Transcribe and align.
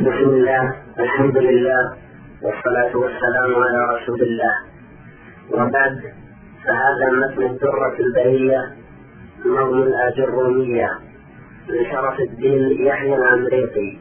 بسم 0.00 0.08
الله 0.08 0.74
الحمد 0.98 1.36
لله 1.36 1.82
والصلاة 2.42 2.96
والسلام 2.96 3.50
على 3.64 3.80
رسول 3.94 4.20
الله. 4.22 4.54
وبعد 5.52 6.00
فهذا 6.64 7.10
متن 7.10 7.42
الدرة 7.42 7.96
البهية 8.00 8.74
نظم 9.46 9.82
الآجرومية 9.82 10.90
لشرف 11.68 12.20
الدين 12.20 12.86
يحيى 12.86 13.14
الأمريكي 13.14 14.00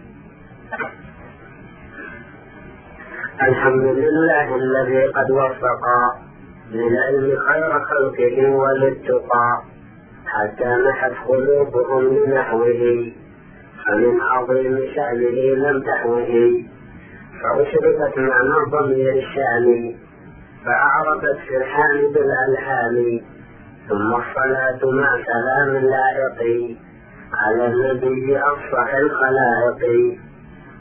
الحمد 3.41 3.83
لله 3.83 4.55
الذي 4.55 5.05
قد 5.07 5.31
وفق 5.31 5.83
للعلم 6.71 7.37
خير 7.49 7.71
خلقه 7.85 8.49
وللتقى 8.49 9.61
حتى 10.25 10.75
محت 10.87 11.13
قلوبهم 11.27 12.03
لنحوه. 12.15 13.11
فمن 13.89 14.21
عظيم 14.21 14.77
شأنه 14.95 15.55
لم 15.55 15.81
تحوه 15.81 16.63
فأشرفت 17.41 18.17
معنى 18.17 18.71
ضمير 18.71 19.13
الشأن 19.13 19.95
فأعربت 20.65 21.37
فرحان 21.49 22.13
بالألحان. 22.13 23.21
ثم 23.89 24.15
الصلاة 24.15 24.91
مع 24.91 25.09
سلام 25.25 25.85
لائق 25.85 26.77
على 27.33 27.65
النبي 27.67 28.37
أفصح 28.37 28.93
الخلائق. 28.93 30.17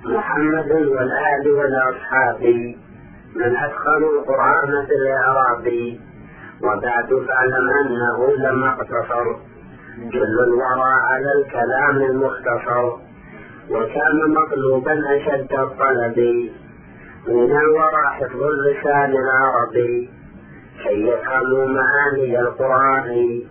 محمد 0.04 0.72
والآل 0.72 1.50
والأصحاب 1.50 2.42
من 3.36 3.56
أتقنوا 3.56 4.20
القرآن 4.20 4.86
في 4.86 4.94
الإعراب 4.94 5.96
وبعد 6.62 7.08
فاعلم 7.26 7.68
أنه 7.80 8.36
لما 8.36 8.68
اقتصر. 8.68 9.36
جل 9.98 10.40
الورى 10.48 10.92
على 11.10 11.32
الكلام 11.38 12.10
المختصر 12.10 12.84
وكان 13.70 14.18
مطلوبا 14.36 14.92
أشد 15.16 15.52
الطلب. 15.52 16.18
من 17.26 17.56
الورى 17.56 18.06
حفظ 18.10 18.42
اللسان 18.42 19.12
العربي 19.16 20.10
كي 20.82 21.06
يفهموا 21.08 21.66
معاني 21.66 22.40
القرآن 22.40 23.42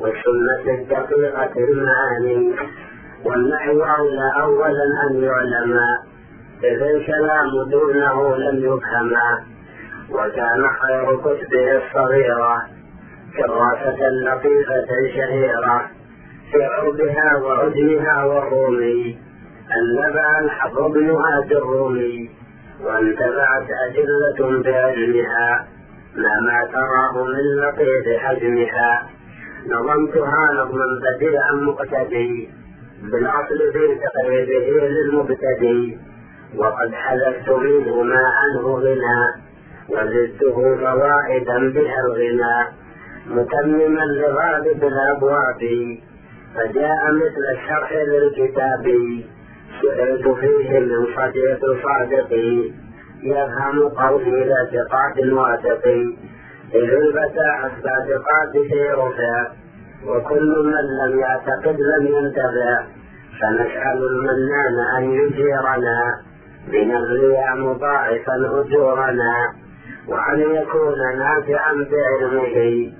والسنة 0.00 0.74
الدقيقة 0.74 1.52
المعاني. 1.58 2.54
والنحو 3.24 3.82
أولى 3.82 4.32
أولا 4.40 4.84
أن 5.10 5.22
يعلم. 5.22 5.80
إذ 6.64 6.82
الكلام 6.82 7.50
دونه 7.70 8.36
لم 8.36 8.56
يفهم. 8.58 9.12
وكان 10.10 10.68
خير 10.68 11.16
كتبه 11.16 11.76
الصغيرة. 11.76 12.79
كراسة 13.36 14.08
لطيفة 14.08 14.88
شهيرة. 15.14 15.90
في 16.52 16.64
عربها 16.64 17.36
وعجمها 17.42 18.24
والرومي. 18.24 19.18
النبع 19.76 20.40
بن 20.88 21.10
هاد 21.10 21.52
الرومي. 21.52 22.30
وانتبعت 22.84 23.68
أدلة 23.86 24.62
بعلمها. 24.62 25.66
ما 26.16 26.40
ما 26.40 26.68
تراه 26.72 27.24
من 27.24 27.56
لطيف 27.60 28.18
حجمها. 28.18 29.08
نظمتها 29.66 30.52
نظما 30.52 30.86
بديعا 31.02 31.52
مقتدي. 31.52 32.50
بالأصل 33.02 33.72
في 33.72 33.98
تقريبه 34.04 34.88
للمبتدي. 34.88 35.98
وقد 36.56 36.94
حذفت 36.94 37.50
منه 37.50 38.02
ما 38.02 38.22
عنه 38.26 38.68
غنى. 38.68 39.50
وزدته 39.88 40.76
فوائدا 40.76 41.72
بها 41.72 42.00
الغنى 42.06 42.80
متمما 43.26 44.04
لغالب 44.04 44.84
الأبواب 44.84 45.60
فجاء 46.54 47.12
مثل 47.12 47.44
الشرح 47.58 47.92
للكتاب 47.92 48.84
سئلت 49.82 50.28
فيه 50.28 50.78
من 50.78 51.06
صديق 51.16 51.60
صادق 51.82 52.32
يفهم 53.22 53.88
قولي 53.88 54.44
لاعتقاد 54.44 55.28
واثق 55.32 55.86
إذ 56.74 56.90
الفتى 56.92 57.50
الصادقات 57.66 58.52
في 58.52 58.90
رفع 58.90 59.52
وكل 60.06 60.54
من 60.64 60.84
لم 61.04 61.18
يعتقد 61.20 61.76
لم 61.80 62.06
ينتفع 62.06 62.84
فنسأل 63.40 64.06
المنان 64.06 64.96
أن 64.96 65.10
يجيرنا 65.12 66.20
بنغلي 66.68 67.54
مضاعفا 67.54 68.34
أجورنا 68.60 69.52
وأن 70.08 70.40
يكون 70.40 70.98
نافعا 71.18 71.72
بعلمه. 71.90 72.92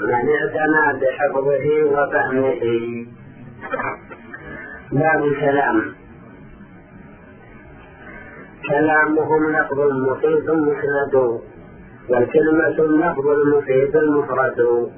من 0.00 0.12
اعتنى 0.14 1.00
بحفظه 1.00 1.66
وفهمه. 1.94 2.62
باب 4.92 5.24
الكلام. 5.24 5.94
كلامهم 8.68 9.52
لفظ 9.56 9.78
مفيد 10.08 10.50
مسند 10.50 11.40
والكلمة 12.10 12.76
اللفظ 12.78 13.26
المفيد 13.28 13.96
المفرد 13.96 14.90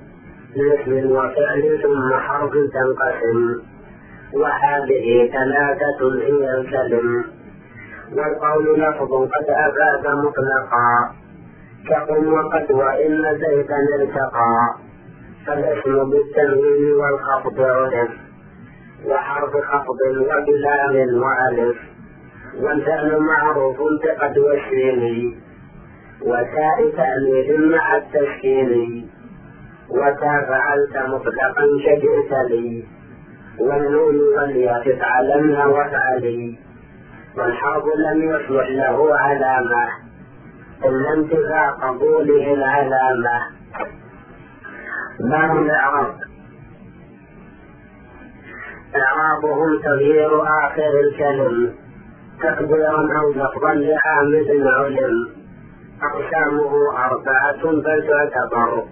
لاسم 0.56 1.10
وفعل 1.10 1.78
ثم 1.82 2.14
حرف 2.14 2.52
تنقسم 2.52 3.60
وهذه 4.34 5.30
ثلاثة 5.32 6.00
هي 6.26 6.60
الكلم. 6.60 7.24
والقول 8.16 8.80
لفظ 8.80 9.12
قد 9.12 9.46
أفاد 9.48 10.04
مطلقا 10.24 11.12
كقم 11.88 12.32
وقد 12.32 12.70
وإن 12.70 13.38
زيتا 13.38 13.76
ارتقى 14.00 14.74
فالاسم 15.46 16.10
بالتنوين 16.10 16.94
والخفض 16.94 17.60
عرف 17.60 18.10
وحرف 19.06 19.50
خفض 19.50 20.00
وبلام 20.20 21.22
وألف 21.22 21.76
والفعل 22.60 23.18
معروف 23.18 23.76
بقد 24.04 24.38
والشين 24.38 25.40
وتاء 26.22 26.90
تأنيث 26.96 27.60
مع 27.60 27.96
التسكين 27.96 29.08
وتا 29.90 30.46
فعلت 30.48 30.96
مطلقا 31.08 31.66
كجئت 31.86 32.32
لي. 32.50 32.84
والنون 33.58 34.16
والياء 34.38 34.82
تفعلن 34.84 35.56
وافعلي 35.56 36.58
والحرف 37.36 37.84
لم 37.96 38.22
يصلح 38.22 38.68
له 38.68 39.16
علامة. 39.16 39.88
إلا 40.84 41.12
انتفاء 41.14 41.70
قبوله 41.82 42.54
العلامة. 42.54 43.61
باب 45.30 45.56
الإعراب 45.56 46.14
إعرابهم 48.96 49.80
تغيير 49.84 50.42
آخر 50.42 50.92
الكلم. 51.04 51.74
تقديرا 52.42 53.18
أو 53.18 53.30
لفظا 53.30 53.74
لعامد 53.74 54.50
علم. 54.66 55.28
أقسامه 56.02 56.72
أربعة 57.04 57.72
بل 57.72 58.08
تعتبر. 58.08 58.84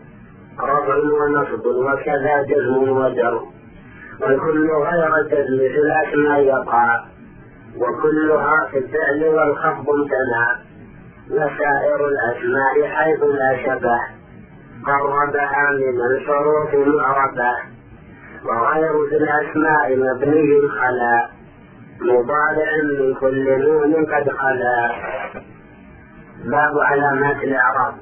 رفع 0.61 0.97
ونصب 0.97 1.67
وكذا 1.67 2.43
جزم 2.43 2.89
وجر. 2.89 3.41
والكل 4.21 4.71
غير 4.71 5.23
جزم 5.23 5.59
في 5.59 5.79
الأسماء 5.79 6.41
يقع. 6.41 7.05
وكلها 7.77 8.69
في 8.71 8.79
الفعل 8.79 9.25
والخفض 9.35 9.87
امتنع. 9.91 10.59
وسائر 11.31 12.09
الأسماء 12.09 12.89
حيث 12.89 13.23
لا 13.23 13.57
شبه. 13.67 14.19
قربها 14.87 15.71
من 15.73 16.01
الحروف 16.11 16.75
معربة 16.75 17.53
وغير 18.45 18.93
في 19.09 19.17
الأسماء 19.17 19.97
مبني 19.97 20.69
خلا 20.69 21.29
مضارع 22.01 22.71
من 22.99 23.15
كل 23.15 23.61
نون 23.61 23.95
قد 23.95 24.31
خلا. 24.31 24.91
باب 26.45 26.79
علامات 26.79 27.37
الإعراب. 27.45 27.95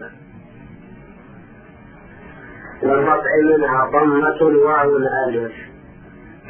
والرفع 2.83 3.31
منها 3.45 3.91
ضمة 3.93 4.43
واو 4.43 4.97
الألف. 4.97 5.53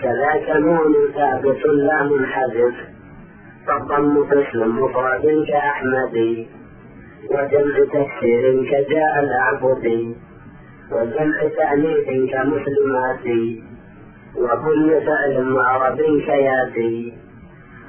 كذاك 0.02 0.56
نون 0.56 0.94
ثابت 1.14 1.66
لا 1.66 2.02
منحذف. 2.02 2.74
فالضم 3.66 4.24
تسلم 4.24 4.84
مفرد 4.84 5.44
كأحمد 5.48 6.46
وجمع 7.30 7.76
تكسير 7.92 8.64
كجاء 8.70 9.20
الأعبد 9.20 10.14
وجمع 10.92 11.38
تأنيث 11.58 12.32
كمسلمات 12.32 13.26
وكل 14.36 15.00
فعل 15.06 15.44
معرب 15.44 15.96
كياتي 16.26 17.12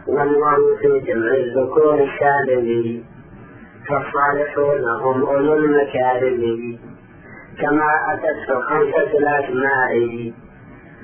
والله 0.08 0.56
في 0.82 1.00
جمع 1.00 1.32
الذكور 1.34 2.04
السالم 2.04 3.04
فالصالحون 3.90 4.84
هم 5.04 5.24
أولو 5.24 5.54
المكارم 5.54 6.78
كما 7.62 7.90
أتت 8.14 8.52
خمسة 8.70 9.18
الأسماء 9.18 9.94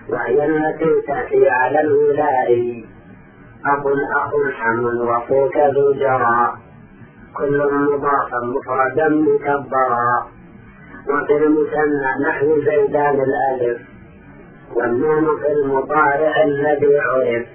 وهي 0.10 0.46
التي 0.46 1.02
تأتي 1.08 1.50
على 1.50 1.82
الولاء. 1.82 2.50
أب 3.66 3.84
أخ 4.16 4.32
حم 4.54 4.86
وأخوك 4.86 5.58
ذو 5.58 5.94
جرى 5.94 6.54
كل 7.38 7.58
مضافا 7.72 8.40
مفردا 8.44 9.10
مكبرا. 9.10 10.28
وفي 11.10 11.38
المثنى 11.38 12.30
نحو 12.30 12.62
زيدان 12.62 13.16
الألف. 13.28 13.82
والنون 14.76 15.26
في 15.40 15.52
المضارع 15.52 16.44
الذي 16.44 17.00
عرف. 17.00 17.46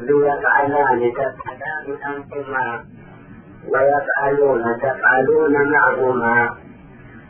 ليفعلان 0.00 1.12
تفعلان 1.12 1.86
أنتما 2.14 2.84
ويفعلون 3.72 4.64
تفعلون 4.78 5.70
معهما. 5.72 6.50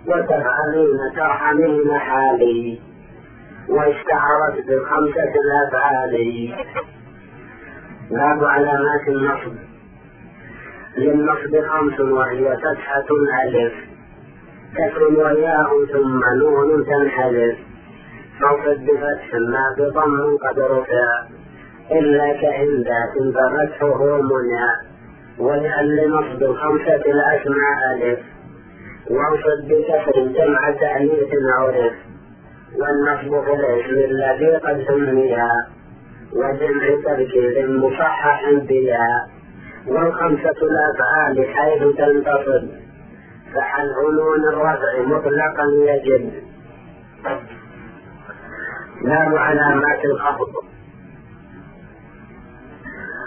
وتفعلون 0.06 0.98
ترحمين 1.16 1.98
حالي. 1.98 2.80
واشتهرت 3.68 4.56
بخمسة 4.68 5.32
الأفعال 5.44 6.14
باب 8.10 8.44
علامات 8.44 9.08
النصب. 9.08 9.68
للنصب 10.98 11.66
خمس 11.68 12.00
وهي 12.00 12.56
فتحة 12.56 13.06
ألف. 13.44 13.72
كسر 14.76 15.04
وياء 15.04 15.84
ثم 15.92 16.20
نون 16.40 16.84
تنحذف 16.86 17.56
موصد 18.40 18.84
بفتح 18.86 19.34
ما 19.34 19.74
بضم 19.78 20.36
قد 20.36 20.58
رفع 20.58 21.08
إلا 21.92 22.32
ذات 22.88 23.14
ففتحه 23.34 24.20
منع. 24.22 24.64
واجعل 25.38 25.96
لنصب 25.96 26.42
الخمسة 26.42 27.02
الأسماء 27.14 27.78
ألف. 27.94 28.20
وانصب 29.10 29.68
بكسر 29.68 30.26
جمع 30.26 30.70
تأنيث 30.70 31.32
عرف. 31.58 31.92
والنصب 32.80 33.44
في 33.44 33.52
الاسم 33.52 33.94
الذي 34.10 34.56
قد 34.56 34.84
سمي 34.88 35.36
وجمع 36.32 36.84
تركيب 37.04 37.70
مصحح 37.70 38.50
بها. 38.50 39.37
والخمسة 39.88 40.58
الأفعال 40.62 41.46
حيث 41.54 41.82
تنتصب 41.82 42.68
فحل 43.54 43.94
نون 44.18 44.48
الرفع 44.48 45.02
مطلقا 45.06 45.64
يجب. 45.88 46.32
باب 49.04 49.36
علامات 49.36 50.04
الخفض. 50.04 50.52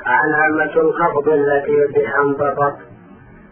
علامة 0.06 0.82
الخفض 0.82 1.30
التي 1.30 1.94
بها 1.96 2.22
انضبط 2.22 2.78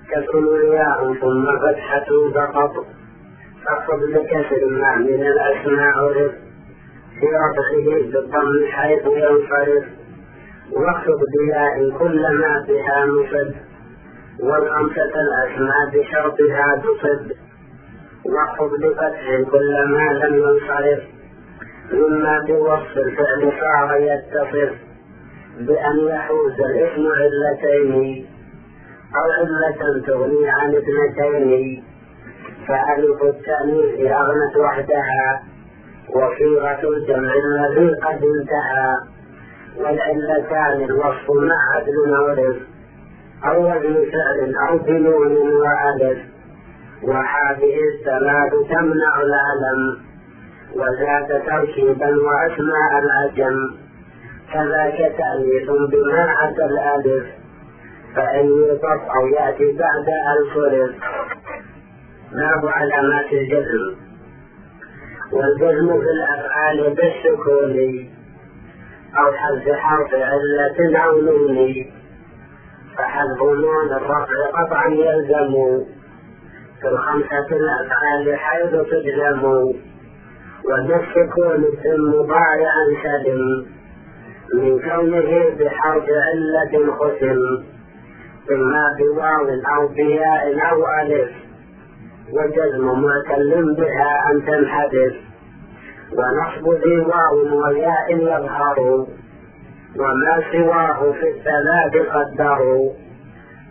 كسر 0.10 0.64
ياء 0.74 1.14
ثم 1.14 1.46
فتحة 1.68 2.06
سقط. 2.34 2.86
فاخفض 3.66 4.00
بكسر 4.14 4.66
ما 4.70 4.96
من 4.96 5.28
الأسماء 5.28 5.98
عرف 5.98 6.32
في 7.20 7.26
رفعه 7.26 8.12
بالضم 8.12 8.72
حيث 8.72 9.06
ينصرف 9.06 9.99
واخفض 10.72 11.20
بياء 11.40 11.98
كل 12.00 12.22
ما 12.22 12.66
بها 12.68 13.06
نصب 13.06 13.54
والخمسة 14.40 15.14
الأسماء 15.26 15.90
بشرطها 15.94 16.82
تصب 16.84 17.32
واخفض 18.26 18.70
بفتح 18.82 19.42
كل 19.52 19.76
ما 19.88 20.14
لم 20.14 20.36
ينصرف 20.36 21.04
مما 21.94 22.46
بوصف 22.48 22.98
الفعل 22.98 23.52
صار 23.62 23.98
يتصف. 23.98 24.74
بأن 25.60 26.00
يحوز 26.00 26.54
الاسم 26.60 27.08
علتين 27.08 28.26
أو 29.16 29.32
علة 29.32 30.02
تغني 30.08 30.50
عن 30.50 30.76
اثنتين. 30.76 31.84
فألف 32.68 33.24
التأنيث 33.24 34.12
أغنت 34.12 34.58
وحدها 34.58 35.44
وصيغة 36.10 36.90
الجمع 36.90 37.34
الذي 37.34 37.94
قد 37.94 38.24
انتهى. 38.24 38.98
والعلتان 39.78 40.84
الوصف 40.84 41.30
مع 41.30 41.76
عدل 41.76 42.14
عرف 42.16 42.58
أو 43.46 43.64
وزن 43.64 44.12
فعل 44.12 44.56
أو 44.70 44.78
بنون 44.78 45.38
وألف 45.38 46.20
وهذه 47.04 47.76
الثلاث 47.94 48.52
تمنع 48.70 49.22
العلم 49.22 49.98
وزاد 50.76 51.46
تركيبا 51.46 52.08
وأسماء 52.08 53.00
العجم 53.04 53.76
كذاك 54.54 54.98
تأنيث 55.18 55.70
بما 55.70 56.34
أتى 56.44 56.66
الألف 56.66 57.26
فإن 58.16 58.46
يطف 58.46 59.02
أو 59.16 59.28
يأتي 59.28 59.78
بعد 59.78 60.08
الفرد 60.38 60.96
باب 62.32 62.66
علامات 62.68 63.34
الجزم؟ 63.34 63.96
والجزم 65.32 66.02
في 66.02 66.08
الأفعال 66.10 66.96
بالسكون. 66.96 68.10
أو 69.18 69.32
حذف 69.34 69.76
حرف 69.76 70.14
علة 70.14 71.00
أو 71.06 71.22
نون 71.22 71.86
فحذف 72.98 73.42
نون 73.42 73.92
الرفع 73.92 74.36
قطعا 74.54 74.88
يلزم. 74.88 75.84
في 76.82 76.88
الخمسة 76.88 77.48
الأفعال 77.52 78.38
حيث 78.38 78.72
تجزم. 78.72 79.44
وبالسكون 80.66 81.64
السم 81.64 82.12
ضارعا 82.22 82.86
سلم. 83.04 83.66
من 84.54 84.80
كونه 84.80 85.50
بحرف 85.60 86.04
علة 86.10 86.94
ختم 86.94 87.64
إما 88.52 88.96
بواو 89.00 89.50
أو 89.76 89.88
بياء 89.88 90.72
أو 90.72 90.88
ألف. 91.02 91.30
وجزم 92.34 92.86
معتل 92.86 93.76
بها 93.78 94.32
أن 94.32 94.46
تنحدث 94.46 95.29
ونصب 96.18 96.74
ذي 96.84 97.00
واو 97.00 97.64
وياء 97.64 98.12
يظهر 98.12 98.80
وما 100.00 100.44
سواه 100.52 101.12
في 101.12 101.30
الثلاث 101.30 102.08
قدروا. 102.08 102.92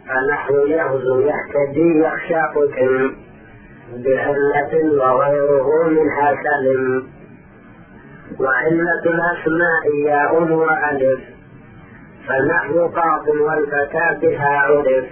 فنحو 0.08 0.54
يغزو 0.54 1.20
يهتدي 1.20 1.98
يخشى 1.98 2.40
قتل 2.54 3.14
بعلة 4.04 5.04
وغيره 5.04 5.88
منها 5.88 6.34
سلم 6.44 7.06
وعلة 8.40 9.04
الأسماء 9.06 9.84
ياء 10.06 10.42
وألف. 10.42 11.20
فنحو 12.28 12.86
قاف 12.86 13.28
والفتاة 13.28 14.18
بها 14.22 14.58
عرف. 14.58 15.06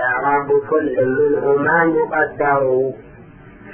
إعراب 0.00 0.48
كل 0.70 0.96
منهما 1.06 1.84
مقدر. 1.84 2.92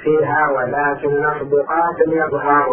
فيها 0.03 0.49
ولكن 0.55 1.23
قاف 1.67 2.07
يظهر 2.07 2.69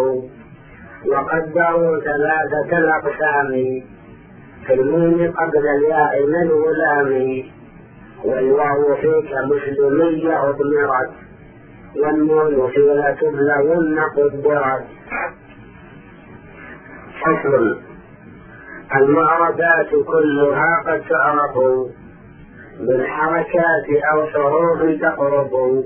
وقدروا 1.06 2.00
ثلاثة 2.00 2.78
الأقسام 2.78 3.82
في 4.66 4.74
الميم 4.74 5.32
قبل 5.32 5.68
الياء 5.78 6.26
من 6.26 6.50
غلام 6.50 7.42
والواو 8.24 8.96
فيك 8.96 9.32
مسلمية 9.44 10.48
أضمرت 10.48 11.10
والنون 11.96 12.70
في 12.70 12.80
لتبلغن 12.80 13.98
قدرت. 14.16 14.84
فصل 17.22 17.78
المعرضات 18.96 19.90
كلها 20.06 20.82
قد 20.86 21.02
تعرف 21.08 21.58
بالحركات 22.80 23.86
أو 24.12 24.26
حروف 24.26 25.00
تقرب 25.00 25.84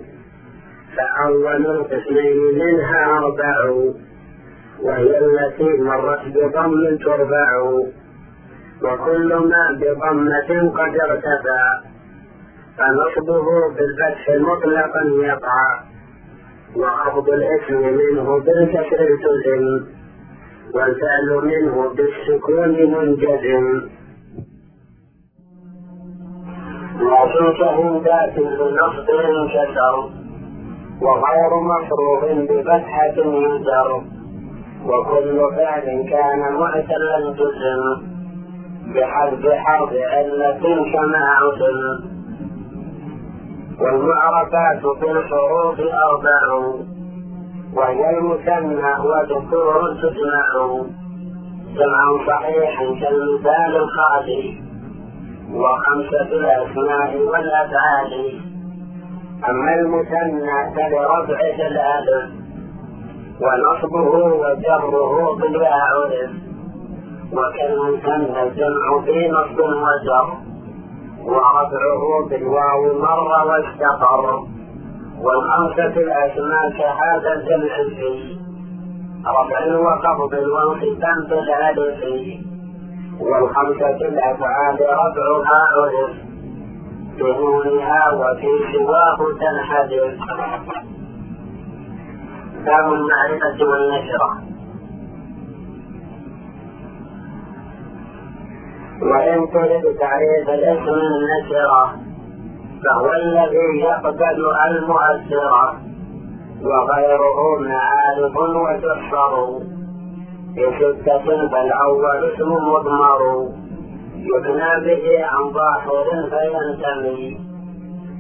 فأول 0.99 1.67
القسمين 1.67 2.37
منها 2.55 3.19
أربع 3.19 3.71
وهي 4.83 5.19
التي 5.19 5.83
مرت 5.83 6.25
بضم 6.27 6.97
تربع 6.97 7.63
وكل 8.83 9.35
ما 9.35 9.79
بضمة 9.81 10.71
قد 10.71 10.97
ارتفع 11.01 11.81
فنصبه 12.79 13.47
بالفتح 13.77 14.29
مطلقا 14.39 15.03
يقع 15.23 15.81
وخفض 16.77 17.29
الاسم 17.29 17.81
منه 17.81 18.39
بالكسر 18.41 19.01
التزم 19.01 19.87
والفعل 20.75 21.29
منه 21.45 21.95
بالسكون 21.95 22.69
منجزم. 22.93 23.89
وصوته 27.01 28.03
ذات 28.05 28.35
بنصب 28.37 29.07
كسر 29.55 30.18
وغير 31.03 31.51
مصروف 31.61 32.25
بفتحة 32.51 33.17
يجر 33.17 34.03
وكل 34.87 35.57
فعل 35.57 36.07
كان 36.11 36.53
معتلا 36.61 37.35
جزم 37.39 38.09
بحذف 38.95 39.53
حرف 39.53 39.93
علة 39.93 40.61
كما 40.93 41.27
عزم 41.39 42.19
والمعرفات 43.81 44.87
في 45.01 45.11
الحروف 45.11 45.81
أربع. 45.81 46.75
وهي 47.75 48.19
المثنى 48.19 48.93
وذكور 49.05 49.95
تجمع. 50.03 50.49
جمع 51.75 52.27
صحيح 52.27 52.79
كالمثال 53.01 53.77
الخالي 53.77 54.63
وخمسة 55.55 56.33
الأسماء 56.33 57.19
والأفعال. 57.19 58.48
أما 59.45 59.75
المثنى 59.75 60.75
فلرفعه 60.75 61.59
الألف 61.67 62.31
ونصبه 63.41 64.11
وجره 64.43 65.37
بالياء. 65.37 65.73
عرف 65.73 66.31
وكالمثنى 67.33 68.43
الجمع 68.43 69.01
في 69.05 69.29
نصب 69.29 69.59
وجر 69.59 70.27
ورفعه 71.25 72.29
بالواو 72.31 72.83
مر 72.99 73.31
واستقر. 73.49 74.43
والخمسة 75.23 76.01
الأسماء 76.01 76.71
كهذا 76.79 77.33
الجمع 77.33 77.75
فيه 77.97 78.39
رفع 79.27 79.61
وخفض 79.79 80.33
وانخفاض 80.33 81.29
بالألف 81.29 82.05
والخمسة 83.21 84.09
الأفعال 84.09 84.79
ربعها 84.81 85.61
عرف. 85.77 86.28
بنونها 87.19 88.11
وفي 88.13 88.51
سواه 88.73 89.19
تنحدر. 89.41 90.17
باب 92.67 92.93
المعرفة 92.93 93.59
والنشرة. 93.71 94.31
وإن 99.03 99.51
تريد 99.53 99.97
تعريف 99.99 100.49
الاسم 100.49 100.95
النكرة 100.95 101.97
فهو 102.85 103.13
الذي 103.13 103.81
يقبل 103.81 104.41
المؤثرة 104.67 105.81
وغيره 106.63 107.39
معارف 107.61 108.37
وتحصر. 108.37 109.35
بستة 110.57 111.49
فالأول 111.49 112.25
اسم 112.35 112.51
مضمر. 112.53 113.49
يبنى 114.31 114.73
به 114.87 115.25
عن 115.25 115.53
ظاهر 115.53 116.07
فينتمي 116.31 117.41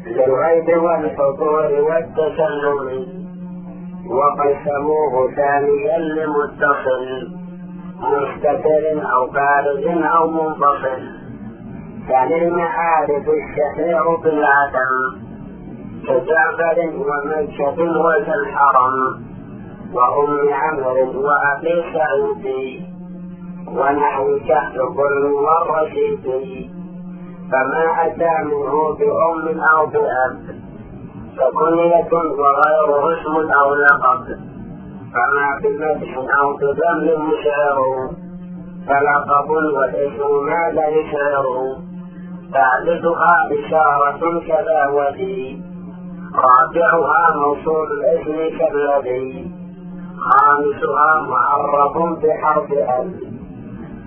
للغيب 0.06 0.82
والحضور 0.82 1.70
والتسلم 1.88 3.06
وقسموه 4.10 5.30
ثانيا 5.36 5.98
لمتصل. 5.98 7.28
مستتر 8.00 9.12
أو 9.14 9.26
بارز 9.26 9.86
أو 9.86 10.30
منفصل. 10.30 11.00
ثاني 12.08 12.48
المعارف 12.48 13.24
الشهير 13.28 14.16
بالعدم 14.16 15.28
كجعفر 16.06 16.78
ومنشد 17.08 17.80
وكالحرم 17.80 18.94
وأم 19.94 20.54
عمرو 20.54 21.26
وأبي 21.26 21.84
سعيد 21.92 22.87
ونحو 23.76 24.38
شهر 24.48 24.76
كل 24.96 25.24
والرشيد 25.26 26.24
فما 27.52 28.06
أتى 28.06 28.44
منه 28.44 28.74
بأم 28.98 29.60
أو 29.60 29.86
بأب. 29.86 30.58
فكنية 31.36 32.12
وغيره 32.12 33.12
اسم 33.12 33.52
أو 33.52 33.74
لقب. 33.74 34.24
فما 35.14 35.48
بمدح 35.62 36.16
أو 36.40 36.56
بذم 36.56 37.30
يشعر 37.30 37.78
فلقب 38.86 39.50
والاسم 39.50 40.44
ما 40.46 40.70
لا 40.72 40.88
يشعر. 40.88 41.44
ثالثها 42.52 43.36
إشارة 43.58 44.40
كذا 44.48 44.86
ودي. 44.86 45.62
رابعها 46.34 47.36
موصول 47.36 47.88
الاسم 47.92 48.58
كالذي. 48.58 49.50
خامسها 50.18 51.20
معرف 51.20 51.96
بحرف 52.22 52.72
ال 52.72 53.27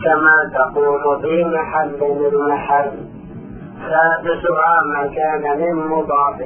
كما 0.03 0.35
تقول 0.53 1.21
في 1.21 1.43
محل 1.43 2.03
المحل 2.33 2.91
سادسها 3.89 4.81
ما 4.85 5.07
كان 5.15 5.59
من 5.59 5.75
مضاف 5.87 6.39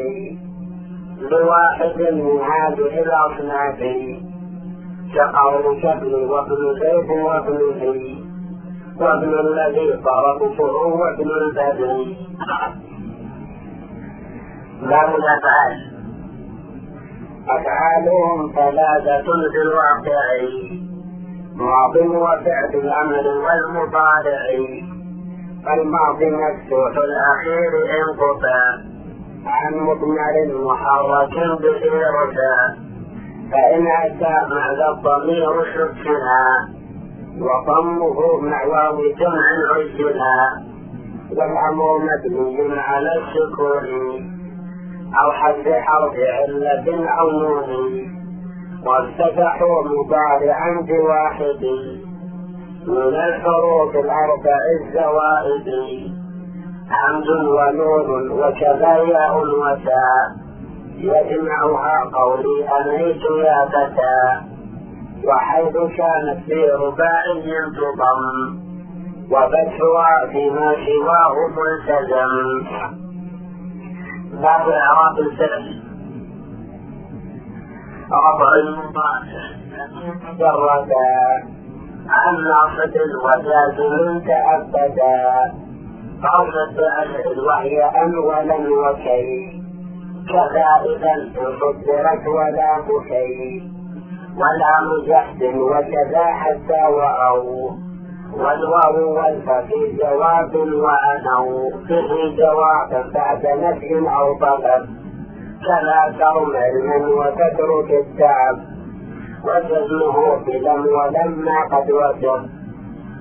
لواحد 1.31 2.01
من 2.01 2.39
هذه 2.41 3.03
الاصناف 3.03 3.79
كقول 5.15 5.81
شبل 5.81 6.15
وابن 6.15 6.79
زيد 6.79 7.09
وابن 7.09 7.59
زيد 7.79 8.25
وابن 8.99 9.33
الذي 9.39 9.87
ضربته 9.91 10.73
وابن 10.75 11.29
البدري 11.41 12.17
باب 14.81 15.15
الافعال 15.15 15.95
أفعالهم 17.49 18.51
ثلاثة 18.55 19.25
في 19.51 19.61
الواقع. 19.61 20.84
ماض 21.75 21.95
وفعل 21.95 22.73
الأمر 22.73 23.27
والمضارع 23.27 24.45
فالماضي 25.65 26.25
مفتوح 26.25 26.93
الأخير 26.97 27.71
ان 27.97 28.05
قطع 28.19 28.57
عن 29.45 29.73
مضمر 29.73 30.65
محرك 30.65 31.35
به 31.61 31.81
فإن 33.51 33.87
أتى 33.87 34.35
مع 34.55 34.71
الضمير 34.89 35.63
شكها 35.73 36.67
وضمه 37.39 38.39
مع 38.41 38.65
واو 38.65 38.97
جمع 39.19 39.45
عجلا. 39.75 40.65
والأمر 41.31 41.97
مبني 41.99 42.79
على 42.79 43.09
السكون 43.17 43.87
أو 45.23 45.31
حذف 45.31 45.67
حرف 45.67 46.15
علة 46.15 47.09
أو 47.19 47.29
نون. 47.31 48.14
وافتتحوا 48.85 49.83
مضارعا 49.83 50.81
بواحد. 50.87 51.63
من 52.87 53.15
الحروف 53.15 53.95
الأربع 53.95 54.57
الزوائد 54.79 55.67
حمد 56.89 57.29
ونون 57.29 58.31
وكذا 58.31 58.93
ياء 58.97 59.37
وتاء 59.63 60.27
يجمعها 60.97 62.09
قولي 62.13 62.57
أنيت 62.77 63.23
يا 63.45 63.65
فتى. 63.65 64.41
وحيث 65.27 65.73
كانت 65.73 66.39
في 66.45 66.69
رباعي 66.69 67.51
تضم 67.77 68.65
وفتحها 69.31 70.27
فيما 70.31 70.75
سواه 70.85 71.35
ملتزم. 71.57 72.85
باب 74.41 74.69
إعراب 74.69 75.19
الفعل 75.19 75.84
رفع 78.11 78.49
المضارع 78.63 79.45
مجردا 80.23 81.07
عن 82.09 82.35
ناصب 82.49 82.95
وجازم 83.25 84.19
تأبدا 84.19 85.53
فرض 86.23 86.53
الفعل 86.69 87.39
وهي 87.39 87.81
أولا 87.83 88.55
وكي 88.55 89.61
كذا 90.29 90.67
إذا 90.85 91.29
صدرت 91.35 92.27
ولا 92.27 92.79
بكي 92.87 93.63
ولا 94.37 94.73
مجهد 94.91 95.55
وكذا 95.57 96.25
حتى 96.25 96.93
وأو 96.93 97.69
والواو 98.37 99.13
والف 99.15 99.49
في 99.49 99.97
جواب 99.97 100.55
وأنو 100.55 101.69
به 101.89 102.35
جواب 102.37 103.11
بعد 103.13 103.45
نفي 103.45 103.99
أو 103.99 104.37
طلب 104.39 105.04
كلا 105.67 106.01
ترم 106.19 106.51
علما 106.55 107.07
وتترك 107.07 107.89
التعب 108.05 108.57
وجزمه 109.45 110.35
بلم 110.45 110.85
ولما 110.97 111.57
قد 111.71 111.91
وجب 111.91 112.49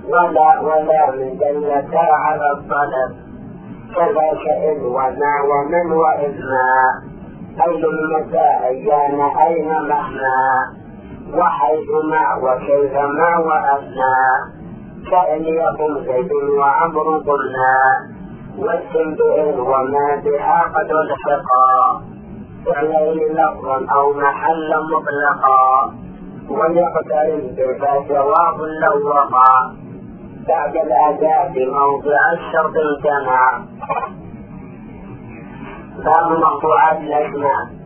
ولا 0.08 0.60
ولا 0.60 1.10
من 1.10 1.38
دلتا 1.38 2.06
على 2.24 2.50
الطلب 2.52 3.10
كذا 3.96 4.28
شئن 4.44 4.82
وما 4.84 5.34
ومن 5.50 5.92
وإذنا. 5.92 6.66
أي 7.66 7.74
المتى 7.84 8.48
أيان 8.68 9.20
أين 9.46 9.68
مهما. 9.68 10.38
وحيثما 11.38 12.24
وكيفما 12.42 13.38
وأثنى 13.38 14.16
كأن 15.10 15.44
يقم 15.44 16.04
زيد 16.04 16.32
وعمر 16.58 17.18
قلنا 17.18 17.76
والسن 18.58 19.14
بئن 19.14 19.60
وما 19.60 20.22
بها 20.24 20.62
قد 20.74 20.90
الحقا 20.90 22.00
فعليه 22.66 23.32
لفظا 23.32 23.86
أو 23.94 24.12
محلا 24.12 24.78
مطلقا. 24.92 25.94
وليقترن 26.48 27.54
بها 27.56 28.00
جواب 28.08 28.60
لو 28.60 29.08
وقع 29.08 29.70
بعد 30.48 30.76
الأداء 30.76 31.52
بموضع 31.54 32.32
الشرط 32.32 32.74
الجمع. 32.76 33.64
باب 36.04 36.38
مقطوعات 36.38 36.98
الأسماء 37.00 37.84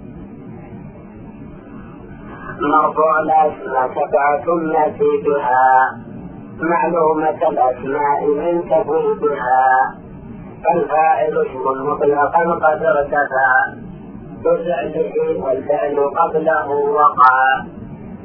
مرفوع 2.61 3.21
الأسماء 3.21 3.89
سبعة 3.89 4.47
نتيجها. 4.75 5.91
معلومة 6.61 7.49
الأسماء 7.49 8.27
من 8.27 8.63
تفويضها. 8.71 9.95
الفاعل 10.75 11.47
اسم 11.47 11.91
مطلقا 11.91 12.43
قد 12.67 12.83
ارتفع. 12.83 13.88
بفعله 14.45 15.15
والفعل 15.45 15.97
قبله 16.19 16.69
وقع 16.71 17.35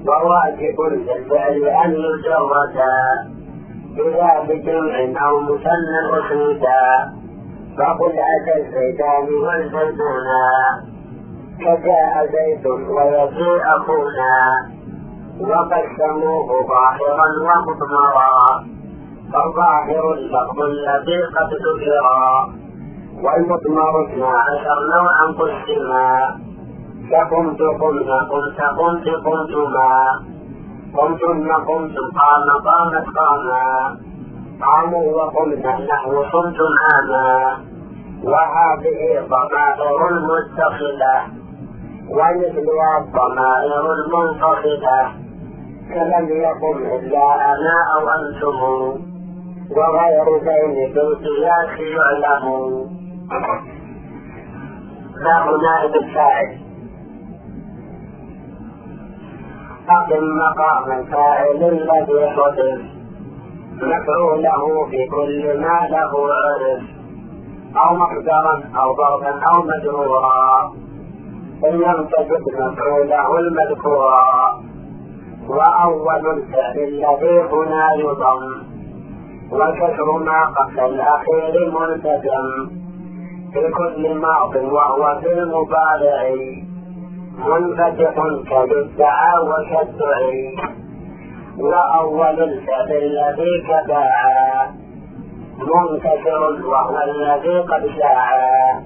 وواجب 0.08 0.78
للفعل 0.92 1.64
أن 1.86 1.92
يجردا 1.92 2.98
إذا 3.98 4.32
بجمع 4.48 5.28
أو 5.28 5.40
مثنى 5.40 6.00
أسندا 6.20 6.84
فقل 7.78 8.12
أتى 8.36 8.54
الزيدان 8.62 9.28
والزيتونا 9.44 10.46
فجاء 11.60 12.14
زيد 12.34 12.66
ويجيء 12.68 13.62
أخونا 13.78 14.36
وقسموه 15.42 16.48
ظاهرا 16.68 17.28
ومضمرا 17.48 18.64
فالظاهر 19.34 20.14
اللفظ 20.14 20.60
الذي 20.62 21.22
قد 21.36 21.50
والمضمر 23.24 24.06
اثنا 24.06 24.28
عشر 24.28 24.78
نوعا 24.94 25.26
قسما 25.40 26.08
كقمت 27.12 27.62
قمنا 27.82 28.20
قمت 28.32 28.60
قمت 28.80 29.08
قمتما 29.26 30.20
قمتن 30.98 31.52
قمتم 31.52 32.08
قام 32.20 32.48
قامت 32.68 33.06
قاما 33.18 33.98
قاموا 34.62 35.08
وقلنا 35.18 35.80
نحو 35.92 36.24
صمتم 36.32 36.72
عاما 36.84 37.58
وهذه 38.24 39.00
ضمائر 39.30 40.00
متصلة 40.30 41.16
ومثلها 42.10 42.98
الضمائر 42.98 43.94
المنفصلة 43.94 45.12
كلم 45.94 46.28
يقم 46.30 46.78
إلا 46.78 47.36
أنا 47.36 47.76
أو 47.96 48.10
أنتم. 48.10 48.60
وغير 49.78 50.28
ذين 50.48 50.94
بالقياس 50.94 51.80
يعلم. 51.80 53.03
باب 55.24 55.46
نائب 55.64 55.96
الفاعل 55.96 56.58
أقم 59.90 60.24
مقام 60.38 61.00
الفاعل 61.00 61.64
الذي 61.64 62.30
حدث 62.30 62.82
مفعوله 63.82 64.86
بكل 64.86 65.60
ما 65.62 65.88
له 65.90 66.12
عرف 66.34 66.84
أو 67.78 67.96
مقدرا 67.96 68.64
أو 68.82 68.94
ضربا 68.94 69.40
أو 69.48 69.64
مجرورا 69.64 70.74
إن 71.66 71.74
لم 71.74 72.08
تجد 72.18 72.62
مفعوله 72.62 73.40
المذكورا 73.40 74.24
وأول 75.48 76.30
الفعل 76.38 76.78
الذي 76.78 77.40
هنا 77.42 77.94
يضم 77.94 78.64
وكسر 79.52 80.18
ما 80.18 80.46
قبل 80.46 80.80
الأخير 80.80 81.72
ملتزم 81.80 82.83
في 83.54 84.14
ماض 84.14 84.56
وهو 84.56 85.20
في 85.22 85.34
المضارع 85.34 86.24
منفتح 87.46 88.16
كالادعى 88.50 89.34
وكالدعي 89.50 90.56
وأول 91.58 92.40
الفعل 92.44 92.92
الذي 92.92 93.64
كدعا 93.68 94.68
منكسر 95.60 96.42
وهو 96.68 96.98
الذي 97.04 97.60
قد 97.60 97.88
شاعا 98.00 98.84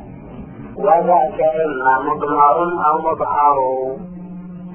وذاك 0.78 1.40
إما 1.66 2.00
مضمر 2.00 2.58
أو 2.88 2.98
مظهر. 2.98 3.58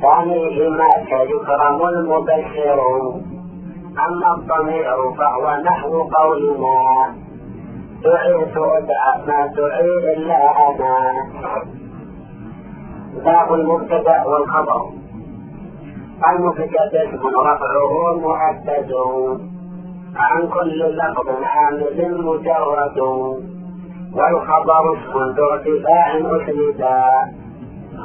ثانيهما 0.03 0.89
كيكرم 1.07 1.89
المبشر. 1.89 2.81
أما 4.09 4.35
الضمير 4.37 5.13
فهو 5.19 5.57
نحو 5.65 6.03
قولنا 6.03 7.15
دعيت 8.05 8.57
أدعى 8.57 9.13
ما 9.27 9.47
دعي 9.57 10.15
إلا 10.17 10.69
أنا 10.69 10.97
باب 13.25 13.55
المبتدأ 13.55 14.25
والخبر. 14.27 14.83
المبتدأ 16.31 17.03
اسم 17.15 17.27
رفعه 17.27 18.15
مؤكد 18.25 18.93
عن 20.17 20.49
كل 20.49 20.79
لفظ 20.97 21.29
عامل 21.43 22.23
مجرد 22.25 22.99
والخبر 24.17 24.93
اسم 24.95 25.19
ذو 25.37 25.47
ارتفاع 25.53 26.17
أسندا 26.17 27.03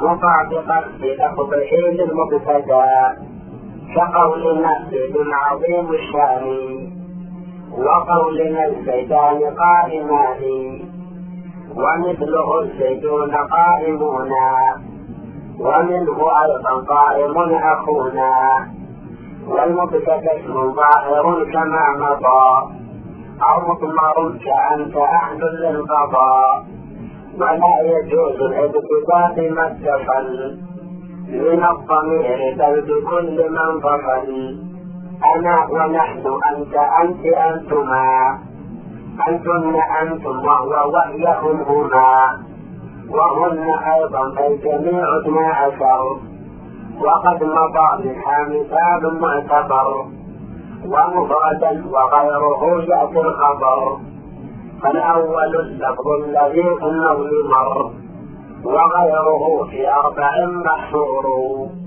مطابقا 0.02 0.84
بلفظه 1.00 1.70
للمبتدا 1.88 2.86
كقولنا 3.94 4.70
الزيد 4.80 5.16
عظيم 5.32 5.92
الشان 5.94 6.87
وقولنا 7.72 8.66
الزيدان 8.66 9.54
قائمان 9.54 10.42
ومثله 11.76 12.60
الزيدون 12.60 13.34
قائمون. 13.34 14.32
ومنه 15.60 16.18
أيضا 16.44 16.84
قائم 16.88 17.38
أخونا. 17.54 18.32
والمبتدا 19.48 20.16
اسم 20.16 20.72
ظاهر 20.72 21.44
كما 21.52 21.84
مضى. 21.98 22.74
أو 23.42 23.60
مضمر 23.60 24.38
كأنت 24.44 24.96
أهل 24.96 25.40
للقضاء. 25.60 26.64
ولا 27.40 27.74
يجوز 27.82 28.40
الابتداء 28.40 29.34
بما 29.36 29.66
اتصل 29.66 30.58
من 31.28 31.64
الضمير 31.64 32.56
بل 32.58 32.80
بكل 32.80 33.50
من 33.50 33.80
فصل 33.80 34.67
أنا 35.24 35.66
ونحن 35.70 36.24
أنت 36.56 36.74
أنت 36.74 37.24
أنتما. 37.26 38.38
أنتن 39.28 39.74
أنتم 40.02 40.46
وهو 40.46 40.92
وهيهم 40.92 41.62
هما. 41.62 42.38
وهن 43.10 43.58
أيضا 43.94 44.34
فالجميع 44.36 45.04
اثنا 45.18 45.48
عشر 45.48 46.16
وقد 47.00 47.44
مضى 47.44 48.08
منها 48.08 48.42
مثال 48.42 49.20
معتبر. 49.20 50.04
ومفردا 50.84 51.84
وغيره 51.90 52.82
يأتي 52.88 53.20
الخبر. 53.20 53.96
فالأول 54.82 55.56
اللفظ 55.56 56.08
الذي 56.24 56.62
في 56.62 56.84
النظم 56.86 57.30
مر 57.50 57.90
وغيره 58.64 59.64
في 59.70 59.92
أربع 59.92 60.30
محصور. 60.46 61.77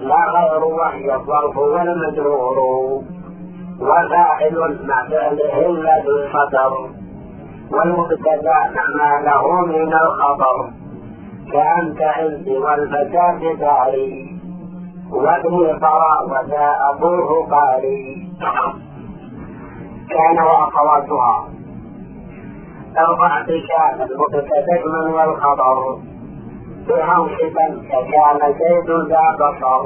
لا 0.00 0.24
غير 0.36 0.64
وهي 0.64 1.14
الظرف 1.14 1.56
والمجرور 1.56 2.58
وفاعل 3.80 4.78
مع 4.84 5.08
فعله 5.08 5.66
الذي 5.66 6.28
خطر 6.32 6.90
والمبتدأ 7.72 8.58
ما 8.98 9.20
له 9.24 9.60
من 9.66 9.92
الخطر. 9.94 10.70
كأنت 11.52 12.02
عندي 12.02 12.58
والفتاة 12.58 13.54
داري. 13.54 14.40
وابني 15.12 15.72
قرى 15.72 16.14
وذا 16.30 16.76
أبوه 16.90 17.46
قاري. 17.50 18.32
كان 20.10 20.38
وأخواتها 20.38 21.48
أربعة 22.98 23.46
كان 23.46 24.08
المتكلم 24.10 25.14
والخبر 25.14 25.98
بأنصبا 26.88 27.66
فكان 27.90 28.52
زيد 28.52 28.90
ذا 29.10 29.24
بصر 29.40 29.84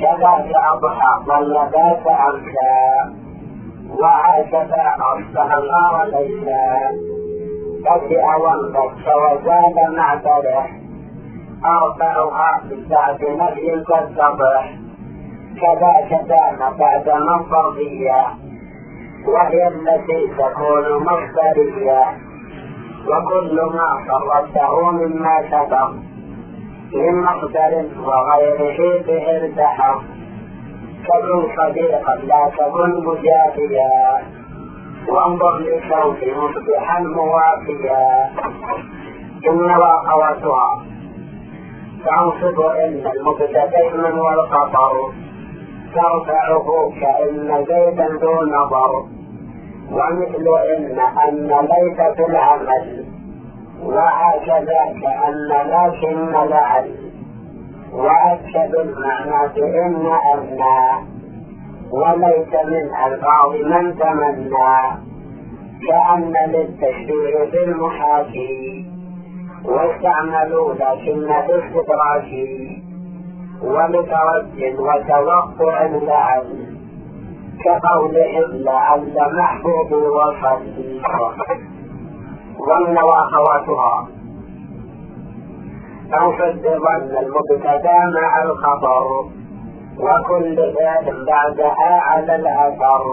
كذاك 0.00 0.52
أضحى 0.72 1.12
والنبات 1.28 2.06
أمسى 2.06 2.78
وهكذا 4.00 4.84
أصبح 5.12 5.56
النار 5.56 6.04
ليلا 6.04 6.90
بدأ 7.80 8.24
وانبت 8.36 9.06
وزاد 9.22 9.96
معتره 9.96 10.66
أربعها 11.64 12.60
من 12.70 12.88
بعد 12.90 13.22
نفي 13.24 13.84
تتضح 13.88 14.74
كذاك 15.60 16.10
دام 16.28 16.76
بعد 16.78 17.08
الضربية 17.08 18.24
وهي 19.26 19.68
التي 19.68 20.26
تكون 20.38 21.04
مصدرية 21.04 22.04
وكل 23.06 23.60
ما 23.76 23.88
صرفته 24.08 24.90
مما 24.90 25.42
سبق 25.50 25.90
من 26.92 27.22
مصدر 27.22 27.84
وغيره 28.06 29.02
به 29.06 29.36
ارتحق 29.36 30.00
كن 31.06 31.42
صديقا 31.56 32.14
لا 32.14 32.50
تكن 32.58 33.04
مجافيا 33.04 34.22
وانظر 35.08 35.58
للصوت 35.58 36.24
مصبحا 36.36 37.00
موافيا. 37.00 38.30
إن 39.48 39.70
واخواتها 39.80 40.84
تنصب 42.04 42.60
إن 42.60 43.02
المبتدئ 43.16 43.96
والقطر. 44.18 44.94
ترفعه 45.94 46.92
كأن 47.00 47.64
زيدا 47.68 48.08
ذو 48.22 48.34
نظر. 48.42 49.17
ومثل 49.92 50.46
إن 50.76 50.98
أن 51.28 51.48
ليس 51.48 52.00
في 52.16 52.26
العمل 52.28 53.04
وهكذا 53.82 54.80
كأن 55.02 55.48
لكن 55.70 56.30
لعل 56.50 56.94
وأكد 57.92 58.74
المعنى 58.74 59.48
بإن 59.54 60.06
أن 60.34 60.58
وليس 61.92 62.52
من 62.64 62.90
ألفاظ 63.06 63.52
من 63.64 63.98
تمنى 63.98 64.78
كأن 65.88 66.32
للتشبيه 66.52 67.50
بالمحاكي 67.52 68.86
واستعملوا 69.64 70.74
لكن 70.74 71.26
في 71.46 71.58
استدراك 71.58 72.30
ولترد 73.62 74.76
وتوقع 74.78 75.82
لعل 75.86 76.67
كقولهم 77.64 78.62
لعل 78.62 79.14
محبوب 79.38 79.92
وصل 79.92 80.62
ظن 82.68 82.98
واخواتها 82.98 84.08
أو 86.20 86.32
فالظن 86.32 87.16
المبتدا 87.16 87.98
مع 88.22 88.42
الخبر 88.42 89.06
وكل 89.98 90.56
ذات 90.56 91.14
بعدها 91.26 92.00
على 92.02 92.36
الاثر 92.36 93.04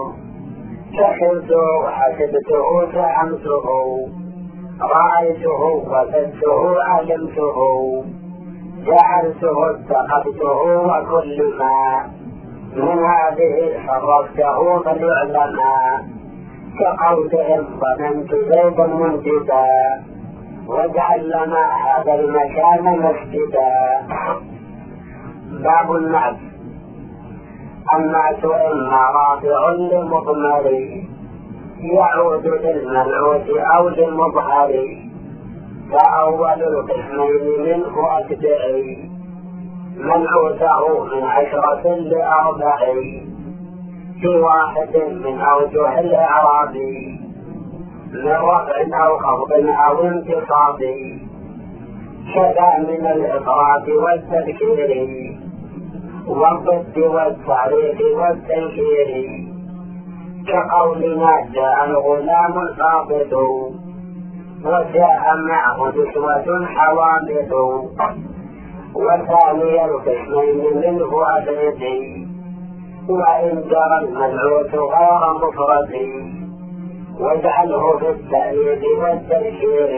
كحبته 0.98 1.90
حسبته 1.90 2.92
زعمته 2.94 3.66
رأيته 4.80 5.62
وجدته 5.62 6.82
علمته 6.82 7.56
جعلته 8.86 9.70
اتخذته 9.70 10.60
وكل 10.88 11.58
ما 11.58 12.10
من 12.76 12.98
هذه 13.04 13.78
حركته 13.78 14.82
فليعلم 14.82 15.56
كقولهم 16.78 17.64
ظننت 17.80 18.34
زيدا 18.34 18.86
منجدا. 18.86 19.66
واجعل 20.68 21.28
لنا 21.28 21.64
هذا 21.86 22.14
المكان 22.14 22.98
مسجدا. 22.98 23.72
باب 25.50 25.92
النعت. 25.92 26.36
النعت 27.94 28.44
إما 28.44 29.02
رافع 29.18 29.70
لمضمر 29.70 30.66
يعود 31.80 32.46
للمنعوت 32.46 33.48
أو 33.76 33.88
للمظهر. 33.88 34.72
فأول 35.92 36.62
القسمين 36.62 37.62
منه 37.64 38.18
أتبعي. 38.18 39.15
منعوته 39.96 41.04
من 41.04 41.24
عشرة 41.24 41.94
لأربع 41.94 42.76
في 44.20 44.28
واحد 44.28 44.96
من 44.96 45.40
أوجه 45.40 46.00
الإعراب 46.00 46.74
من 48.12 48.32
رفع 48.32 49.06
أو 49.06 49.18
خفض 49.18 49.52
أو 49.88 50.02
انتصاب 50.08 50.78
كذا 52.34 52.78
من 52.78 53.06
الإفراد 53.06 53.88
والتذكير 53.90 54.90
والضد 56.28 56.98
والتعريف 56.98 58.00
والتنكير 58.00 59.46
كقولنا 60.48 61.30
جاء 61.54 61.84
الغلام 61.84 62.58
الفاضل 62.58 63.36
وجاء 64.64 65.24
معه 65.48 65.88
نسوة 65.88 66.66
حوامل 66.66 67.48
وثاني 68.96 69.84
القسمين 69.84 70.76
منه 70.76 71.10
أبيض 71.38 71.82
وإن 73.08 73.62
جرى 73.70 73.98
المنعوت 74.02 74.74
غير 74.74 75.22
مفرد 75.42 75.92
واجعله 77.20 77.98
في 77.98 78.08
التأييد 78.10 78.84
والتذكير 79.02 79.90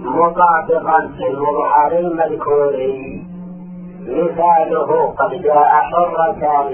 مطابقا 0.00 1.00
للمظهر 1.18 1.92
المذكور 1.98 2.76
مثاله 4.06 5.14
قد 5.18 5.42
جاء 5.42 5.70
حرتان 5.90 6.72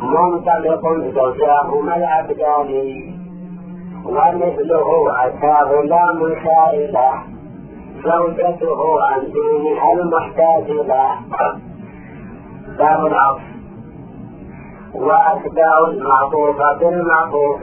منطلق 0.00 0.82
زوجاهما 1.14 1.96
العبدان 1.96 2.70
ومثله 4.04 4.88
أتاه 5.26 5.82
لا 5.82 6.04
مسائلة 6.12 7.35
زوجته 8.04 9.02
عن 9.02 9.20
دينها 9.20 9.92
المحتاج 9.92 10.70
له 10.70 11.10
باب 12.78 13.06
العصر 13.06 13.56
وأتباع 14.94 15.78
المعطوف 15.88 16.56
بالمعطوف 16.80 17.62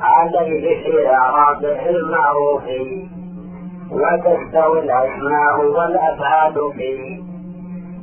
عليه 0.00 0.82
في 0.82 1.08
إعرابه 1.14 1.90
المعروف 1.90 2.62
وتستوي 3.90 4.80
الأسماء 4.80 5.64
والأفعال 5.64 6.54
في 6.76 7.22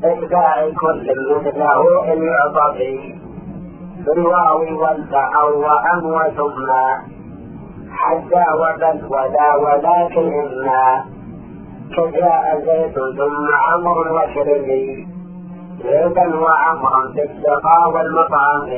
إتباع 0.03 0.69
كل 0.81 1.11
مثله 1.35 2.05
يعطى 2.05 2.97
بالواو 4.05 4.59
والباء 4.59 5.57
وأم 5.57 6.05
وثم 6.05 6.69
حتى 8.03 8.45
وبل 8.61 8.99
ولا 9.09 9.55
ولكن 9.55 10.25
إما 10.43 11.05
كجاء 11.95 12.43
زيد 12.65 12.93
ثم 13.17 13.47
عمرو 13.65 14.17
وشربي 14.17 15.07
زيدا 15.83 16.25
وعمرا 16.43 17.11
في 17.13 17.21
السقا 17.23 17.79
والمطعم 17.93 18.69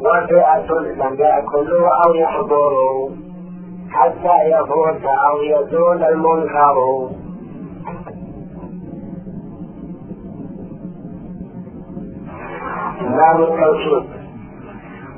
وفئة 0.00 0.70
لم 0.80 1.14
يأكلوا 1.18 1.88
أو 2.04 2.14
يحضروا 2.14 3.10
حتى 3.90 4.36
يفوت 4.54 5.04
أو 5.04 5.42
يزول 5.42 6.04
المنكر. 6.04 6.76
باب 13.00 13.40
التوحيد. 13.40 14.23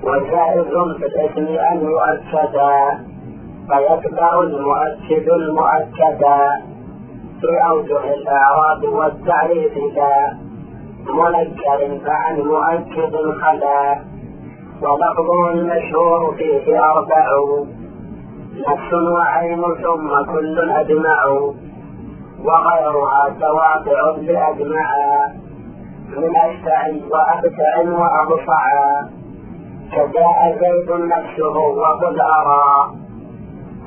وجائز 0.07 0.67
الاسم 0.67 1.47
ان 1.73 1.81
يؤكدا 1.81 2.99
فيتبع 3.69 4.41
المؤكد 4.41 5.29
المؤكدا 5.29 6.63
في 7.41 7.69
اوجه 7.71 8.15
الإعراب 8.15 8.85
والتعريف 8.85 9.73
ذا 9.95 10.39
منكر 11.09 11.99
فعن 12.07 12.37
مؤكد 12.41 13.17
خلا 13.41 14.01
ولفظه 14.83 15.51
المشهور 15.51 16.35
فيه 16.37 16.85
أربع 16.85 17.27
نفس 18.69 18.93
وعين 18.93 19.63
ثم 19.63 20.33
كل 20.33 20.71
أجمع 20.71 21.25
وغيرها 22.45 23.35
تواضع 23.41 24.17
لاجمعا 24.21 25.33
من 26.09 26.37
أشفع 26.37 26.87
وأبتع 27.11 27.91
وأبصع. 27.91 28.63
كجاء 29.93 30.59
زيد 30.61 30.91
نفسه 30.91 31.57
وقد 31.59 32.17
أرى 32.39 32.95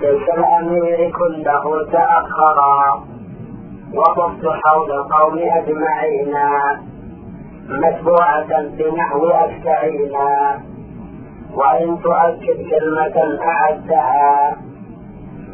ليس 0.02 0.30
الأمير 0.38 1.12
كله 1.12 1.86
تأخرا. 1.92 3.04
وطفت 3.94 4.48
حول 4.64 4.92
القوم 4.92 5.38
أجمعين. 5.38 6.36
متبوعة 7.70 8.62
بنحو 8.78 9.28
أشتعين. 9.28 10.16
وإن 11.54 12.00
تؤكد 12.04 12.58
كلمة 12.72 13.18
أعدتها 13.42 14.58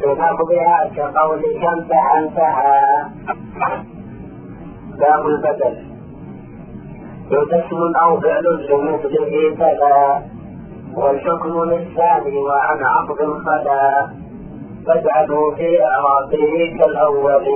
بنقضها 0.00 0.90
كقولك 0.96 1.62
انتهى 2.18 3.04
باب 4.98 5.26
البدل. 5.26 5.76
واسم 7.30 7.96
أو 8.02 8.20
فعل 8.20 8.44
لمثله 8.70 9.56
كذا 9.58 10.22
والحكم 10.96 11.64
للثاني 11.64 12.38
وعن 12.38 12.84
عقد 12.84 13.18
خلا 13.44 14.08
فاجعله 14.86 15.54
في 15.56 15.84
أعراضه 15.84 16.78
كالأول 16.78 17.46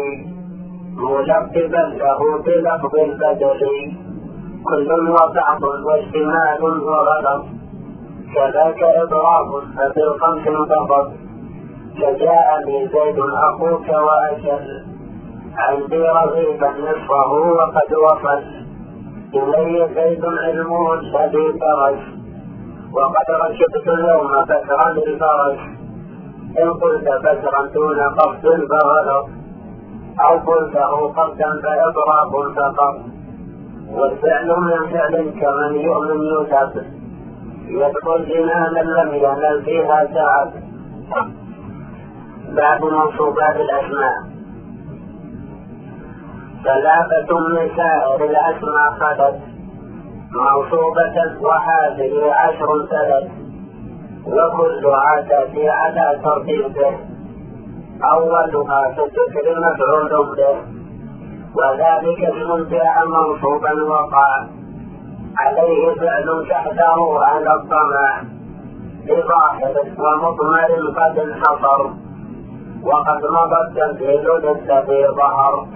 ملقبا 0.96 1.84
له 2.00 2.38
بلفظ 2.44 2.94
البدل 2.96 3.92
كل 4.64 5.10
وبعض 5.10 5.62
واجتمال 5.86 6.62
وغلط 6.62 7.44
كذاك 8.34 8.82
إضراب 8.82 9.48
فبالخمس 9.76 10.46
انتفض 10.46 11.12
فجاءني 11.96 12.88
زيد 12.88 13.18
أخوك 13.18 13.88
وأجل. 13.88 14.84
عندي 15.58 16.02
رغيبا 16.02 16.68
نصفه 16.68 17.32
وقد 17.32 17.94
وصل. 18.04 18.42
إلي 19.34 19.88
زيد 19.94 20.24
علمه 20.24 20.94
الذي 20.94 21.58
فرج 21.60 22.19
وقد 22.92 23.26
رشدت 23.30 23.88
اليوم 23.88 24.44
بكرا 24.44 24.90
الفرج 24.90 25.58
إن 26.62 26.70
قلت 26.72 27.08
بكرا 27.24 27.66
دون 27.66 28.00
قصد 28.00 28.42
فغلط 28.42 29.28
أو 30.20 30.38
قلته 30.38 31.12
قصدا 31.12 31.60
فإضراب 31.62 32.52
فقط. 32.56 32.94
والفعل 33.90 34.48
من 34.48 34.92
فعل 34.92 35.30
كمن 35.40 35.80
يؤمن 35.80 36.22
يوسف. 36.22 36.84
يدخل 37.66 38.28
جنانا 38.28 38.80
لم 38.80 39.14
ينل 39.14 39.62
فيها 39.64 40.06
سعد. 40.14 40.50
باب 42.56 42.84
منصوبات 42.84 43.56
الأسماء. 43.56 44.30
ثلاثة 46.64 47.38
من 47.38 47.70
سائر 47.76 48.24
الأسماء 48.24 48.90
خلت. 49.00 49.49
موصوبة 50.34 51.16
وهذه 51.40 52.32
عشر 52.32 52.86
سلت 52.90 53.30
وكلها 54.26 55.20
تأتي 55.28 55.68
على 55.68 56.20
ترتيبه 56.24 56.98
أولها 58.12 58.94
في 58.94 59.00
الذكر 59.00 59.60
مفعول 59.60 60.36
به 60.36 60.80
وذلك 61.54 62.20
جاء 62.70 63.06
منصوبا 63.06 63.72
وقع. 63.82 64.46
عليه 65.38 65.94
فعل 65.94 66.46
تحته 66.50 67.24
على 67.24 67.54
الطمع. 67.54 68.22
بظاهر 69.06 69.74
ومضمر 69.98 71.00
قد 71.00 71.18
انحصر. 71.18 71.82
وقد 72.82 73.22
مضى 73.30 73.60
التمثيل 73.68 74.26
للذي 74.44 75.06
ظهر. 75.08 75.66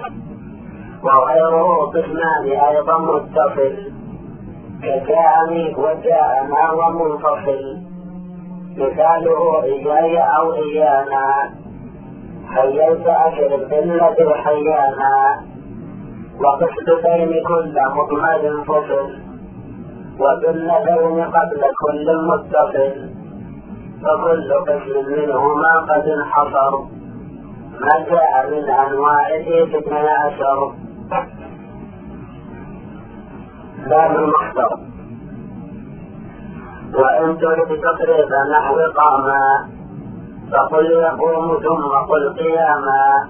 وغيره 1.02 1.90
قسمان 1.94 2.60
أيضا 2.68 2.98
متصل. 2.98 4.03
كجاءني 4.84 5.74
وجاءنا 5.78 6.62
ومنفصل 6.78 7.62
مثاله 8.76 9.62
إياي 9.64 10.18
أو 10.18 10.54
إيانا. 10.54 11.50
حييت 12.48 13.06
أشرف 13.06 13.72
الذي 13.72 14.34
حيانا 14.44 15.40
وقصد 16.42 16.88
بين 17.04 17.32
كل 17.48 17.76
مضمر 17.96 18.64
فصل. 18.64 19.08
وبالذين 20.20 21.24
قبل 21.36 21.62
كل 21.82 22.06
متصل. 22.28 22.94
فكل 24.02 24.50
قسم 24.68 24.96
منهما 25.12 25.72
قد 25.90 26.08
انحصر. 26.08 26.72
ما 27.80 27.94
جاء 28.10 28.50
من 28.50 28.64
أنواعه 28.70 29.48
اثني 29.78 30.08
عشر 30.08 30.83
باب 33.88 34.16
المحضر 34.16 34.78
وإن 36.94 37.38
ترد 37.38 37.80
تقريب 37.80 38.28
نحو 38.52 38.76
قاما 38.96 39.68
فقل 40.52 40.86
يقوم 40.86 41.58
ثم 41.62 41.90
قل 42.10 42.34
قياما. 42.38 43.28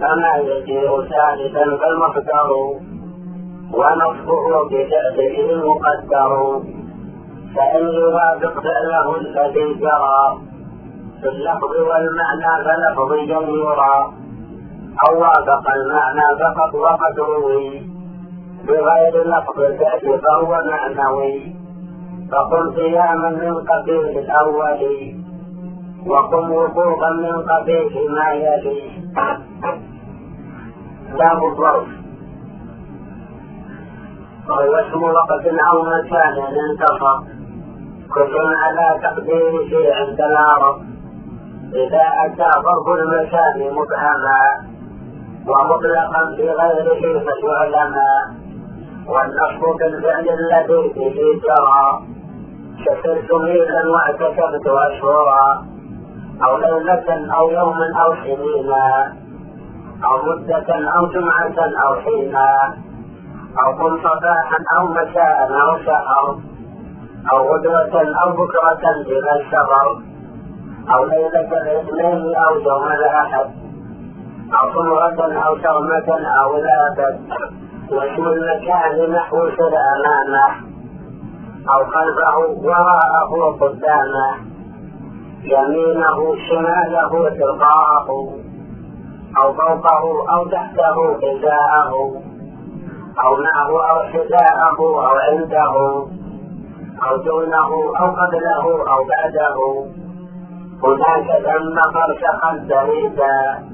فما 0.00 0.36
يجيء 0.36 1.02
ثالثا 1.02 1.64
فالمقدر 1.76 2.50
ونصبه 3.72 4.64
بفعله 4.70 5.50
المقدر. 5.50 6.60
فإن 7.56 7.84
يوافق 7.86 8.54
فعله 8.60 9.16
الذي 9.16 9.74
جرى 9.74 10.38
في 11.20 11.28
اللفظ 11.28 11.72
والمعنى 11.88 12.64
فلفظيا 12.64 13.40
يرى 13.40 14.12
أو 15.08 15.20
وافق 15.20 15.64
المعنى 15.76 16.38
فقط 16.40 16.74
وقد 16.74 17.20
روي. 17.20 17.93
بغير 18.66 19.14
لفظ 19.26 19.60
الفعل 19.60 20.20
فهو 20.20 20.58
معنوي 20.70 21.54
فقل 22.32 22.74
قياما 22.76 23.30
من 23.30 23.54
قبيل 23.54 24.18
الأول 24.18 24.80
وقم 26.06 26.52
وقوفا 26.52 27.10
من 27.10 27.42
قبيل 27.42 28.10
ما 28.10 28.32
يلي. 28.32 28.80
باب 31.18 31.44
الظرف. 31.44 31.88
وهو 34.48 34.74
اسم 34.74 35.02
وقت 35.02 35.46
أو 35.70 35.82
مكان 35.82 36.36
انتصر. 36.68 37.18
كل 38.14 38.36
على 38.62 39.00
تقدير 39.02 39.68
شيء 39.68 39.92
عند 39.94 40.20
العرب. 40.20 40.76
إذا 41.74 42.04
أتى 42.24 42.50
ظرف 42.64 42.86
المكان 42.98 43.74
مبهما 43.74 44.40
ومطلقا 45.48 46.24
بغيره 46.36 47.20
فيعلما 47.24 48.43
والنصب 49.08 49.62
بالفعل 49.78 50.26
الذي 50.38 50.82
به 50.96 51.16
جرى 51.44 51.86
شكرت 52.84 53.32
ميلا 53.32 53.82
واعتكفت 53.92 54.66
أشهرا. 54.66 55.64
أو 56.44 56.56
ليلة 56.56 57.34
أو 57.36 57.50
يوما 57.50 57.86
أو 58.02 58.14
سنينا 58.14 59.12
أو 60.04 60.16
مدة 60.26 60.68
أو 60.96 61.06
جمعة 61.06 61.58
أو 61.84 61.94
حينا. 61.94 62.74
أو 63.62 63.72
قم 63.72 63.96
صباحا 63.98 64.58
أو 64.76 64.86
مساء 64.86 65.48
أو 65.62 65.78
سحر 65.86 66.26
أو 67.32 67.38
غدوة 67.50 67.94
أو 68.22 68.30
بكرة 68.32 68.84
إلى 69.06 69.32
السفر 69.40 69.86
أو 70.94 71.04
ليلة 71.04 71.50
الاثنين 71.62 72.36
أو 72.36 72.54
يوم 72.54 72.86
الأحد. 72.92 73.46
أو 74.58 74.72
صمرة 74.74 75.20
أو 75.46 75.58
شرمة 75.58 76.08
أو 76.42 76.56
الأبد 76.56 77.63
واسم 77.90 78.26
المكان 78.26 79.12
نحو 79.12 79.36
أمامه 79.38 80.74
أو 81.70 81.84
خلفه 81.84 82.36
وراءه 82.64 83.56
قدامه 83.60 84.30
يمينه 85.44 86.36
شماله 86.48 87.28
تلقاءه 87.30 88.08
أو 89.38 89.52
فوقه 89.52 90.02
أو 90.34 90.48
تحته 90.48 90.96
حذاءه 91.22 91.92
أو 93.24 93.36
معه 93.36 93.90
أو 93.90 94.02
حذاءه 94.02 94.78
أو 94.80 95.16
عنده 95.16 95.74
أو 97.06 97.16
دونه 97.16 97.70
أو 98.00 98.06
قبله 98.10 98.64
أو 98.92 99.04
بعده. 99.04 99.86
هناك 100.84 101.26
ثم 101.44 101.76
فرشقا 101.94 102.66
بعيدا 102.68 103.73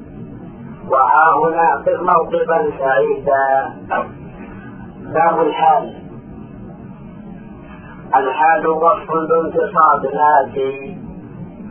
وها 0.90 1.26
هنا 1.38 1.82
في 1.84 1.96
موقفا 1.96 2.70
سعيدا. 2.78 3.74
باب 5.14 5.40
الحال. 5.46 5.94
الحال 8.16 8.66
وصف 8.66 9.10
بانتصاب 9.28 10.04
الآتي 10.04 10.98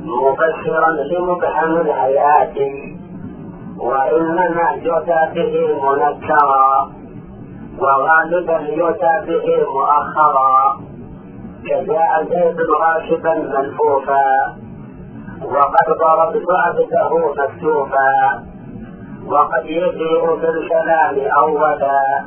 مفسرا 0.02 0.90
لمبهم 0.92 1.82
الحياة. 1.82 2.58
وإنما 3.80 4.72
يؤتى 4.82 5.22
به 5.36 5.54
منكرا 5.84 6.92
وغالبا 7.80 8.60
يؤتى 8.60 9.14
به 9.28 9.66
مؤخرا. 9.74 10.80
كجاء 11.66 12.24
زيد 12.24 12.58
غاشبا 12.82 13.34
ملفوفا 13.34 14.56
وقد 15.44 15.88
ضربت 16.00 16.46
عبده 16.52 17.10
مكتوفا 17.28 18.49
وقد 19.32 19.66
يجيء 19.66 20.40
في 20.40 20.50
الكلام 20.50 21.16
أولا. 21.38 22.26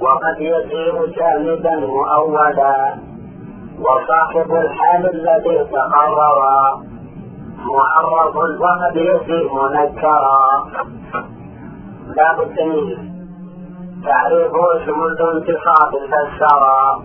وقد 0.00 0.40
يجيء 0.40 1.06
جامدا 1.16 1.76
مؤولا 1.76 2.94
وصاحب 3.80 4.54
الحال 4.54 5.02
الذي 5.14 5.64
تقرر. 5.64 6.38
معرض 7.76 8.36
وقد 8.36 8.96
يجي 8.96 9.48
منكرا 9.54 10.38
باب 12.16 12.40
التمييز 12.40 12.98
تعريفه 14.04 14.76
اسم 14.76 15.02
الانتصاب 15.02 15.92
فسرا 16.10 17.02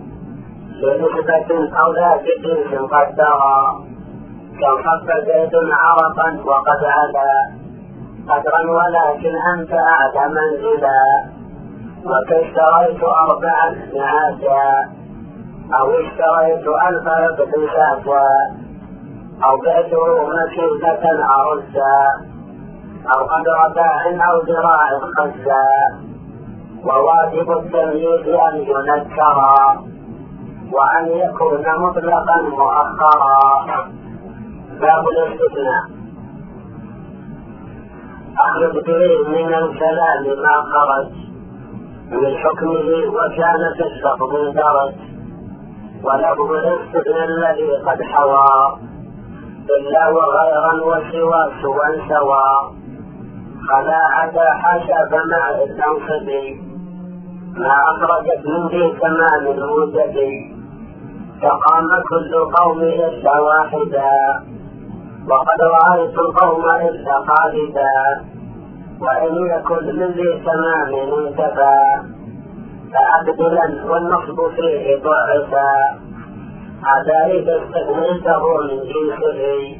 بنسبة 0.82 1.78
أو 1.80 1.92
ذات 1.92 2.24
جنس 2.44 2.80
قدرا. 2.92 3.80
كان 4.60 5.24
زيد 5.26 5.54
عرفا 5.54 6.28
وقد 6.44 6.84
عدا. 6.84 7.57
قدرا 8.30 8.62
ولكن 8.78 9.34
أنت 9.54 9.72
أعلى 9.72 10.34
منزلا 10.34 11.02
وكاشتريت 12.10 13.02
أربعا 13.04 13.68
نعاسا 13.94 14.88
أو 15.80 15.90
اشتريت 15.90 16.66
ألف 16.88 17.06
ربح 17.08 17.50
شاتا 17.74 18.28
أو 19.44 19.56
بعته 19.56 20.04
مكيدة 20.38 21.04
أرزا 21.40 21.98
أو 23.14 23.24
قدر 23.24 23.74
باع 23.74 24.02
أو 24.30 24.38
ذراع 24.42 24.88
خزا 25.16 25.68
وواجب 26.84 27.50
التمييز 27.50 28.28
أن 28.28 28.56
ينكرا 28.56 29.82
وأن 30.72 31.06
يكون 31.08 31.64
مطلقا 31.78 32.42
مؤخرا. 32.42 33.66
باب 34.80 35.04
الاستثناء. 35.08 35.97
أخرج 38.46 38.72
به 38.86 39.28
من 39.28 39.54
الكلام 39.54 40.24
ما 40.44 40.56
خرج 40.72 41.08
من 42.10 42.36
حكمه 42.36 42.88
وكان 43.16 43.60
في 43.76 43.82
اللفظ 43.82 44.32
درج 44.54 44.94
ولفظ 46.04 46.50
الاستثناء 46.52 47.24
الذي 47.24 47.76
قد 47.86 48.02
حوى 48.02 48.78
إلا 49.78 50.08
وغيرا 50.08 50.72
وسوى 50.84 51.52
سوى 51.62 52.08
سوى 52.08 52.48
فلا 53.68 54.00
عدا 54.12 54.50
حاشا 54.62 55.08
فما 55.10 55.62
التنصبي 55.64 56.60
ما 57.56 57.74
أخرجت 57.90 58.46
من 58.46 58.66
ذي 58.68 58.96
تمام 59.00 59.54
الوجد 59.58 60.16
فقام 61.42 61.88
كل 62.10 62.34
قوم 62.58 62.80
إلا 62.82 63.40
واحدا 63.40 64.10
وقد 65.30 65.60
رأيت 65.78 66.18
القوم 66.18 66.64
إلا 66.64 67.12
خالدا 67.28 67.90
وإن 69.00 69.34
يكن 69.46 69.86
من 69.96 70.06
ذي 70.06 70.42
تمام 70.46 70.94
انتفى 70.94 71.78
فأبدلا 72.92 73.84
والنصب 73.90 74.54
فيه 74.56 74.96
ضعفا. 75.02 75.98
هذا 76.88 77.32
إذا 77.32 77.56
استثنيته 77.62 78.42
من 78.58 78.78
جنسه 78.90 79.76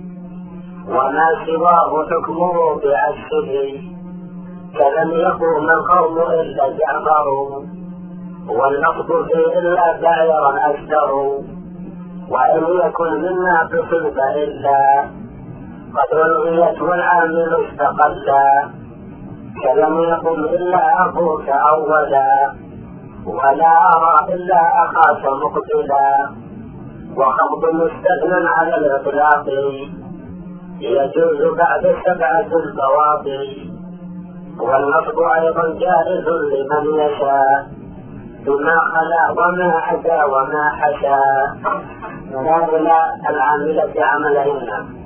وما 0.88 1.28
سواه 1.46 2.06
حكمه 2.11 2.74
بعكسه 2.74 3.80
كلم 4.78 5.11
يقوم 5.11 5.70
القوم 5.70 6.18
إلا 6.18 6.68
جعفر 6.68 7.28
والنقد 8.48 9.06
فيه 9.06 9.58
إلا 9.58 9.96
دائرا 10.00 10.70
أكثر 10.70 11.12
وإن 12.30 12.62
يكن 12.84 13.12
مما 13.22 13.68
تصب 13.72 14.18
إلا 14.37 15.04
قد 15.96 16.18
ألغيت 16.18 16.83
والعامل 16.83 17.57
استقلا 17.64 18.68
كلم 19.64 19.98
يقم 20.03 20.44
إلا 20.44 20.92
أخوك 21.07 21.48
أولا 21.48 22.53
ولا 23.27 23.72
أرى 23.94 24.35
إلا 24.35 24.61
أخاك 24.85 25.24
مقتلا 25.27 26.31
وخفض 27.16 27.62
مستثنى 27.74 28.48
على 28.59 28.74
الإطلاق 28.77 29.46
يجوز 30.81 31.57
بعد 31.59 31.96
سبعة 32.07 32.51
البواطن 32.62 33.44
والنصب 34.61 35.18
أيضا 35.42 35.62
جائز 35.79 36.27
لمن 36.29 37.01
يشاء 37.01 37.66
بما 38.46 38.77
خلا 38.94 39.31
وما 39.31 39.83
أتى 39.90 40.24
وما 40.33 40.70
حشى 40.70 41.18
هؤلاء 42.35 43.07
العاملة 43.31 43.92
عملهن 44.05 44.97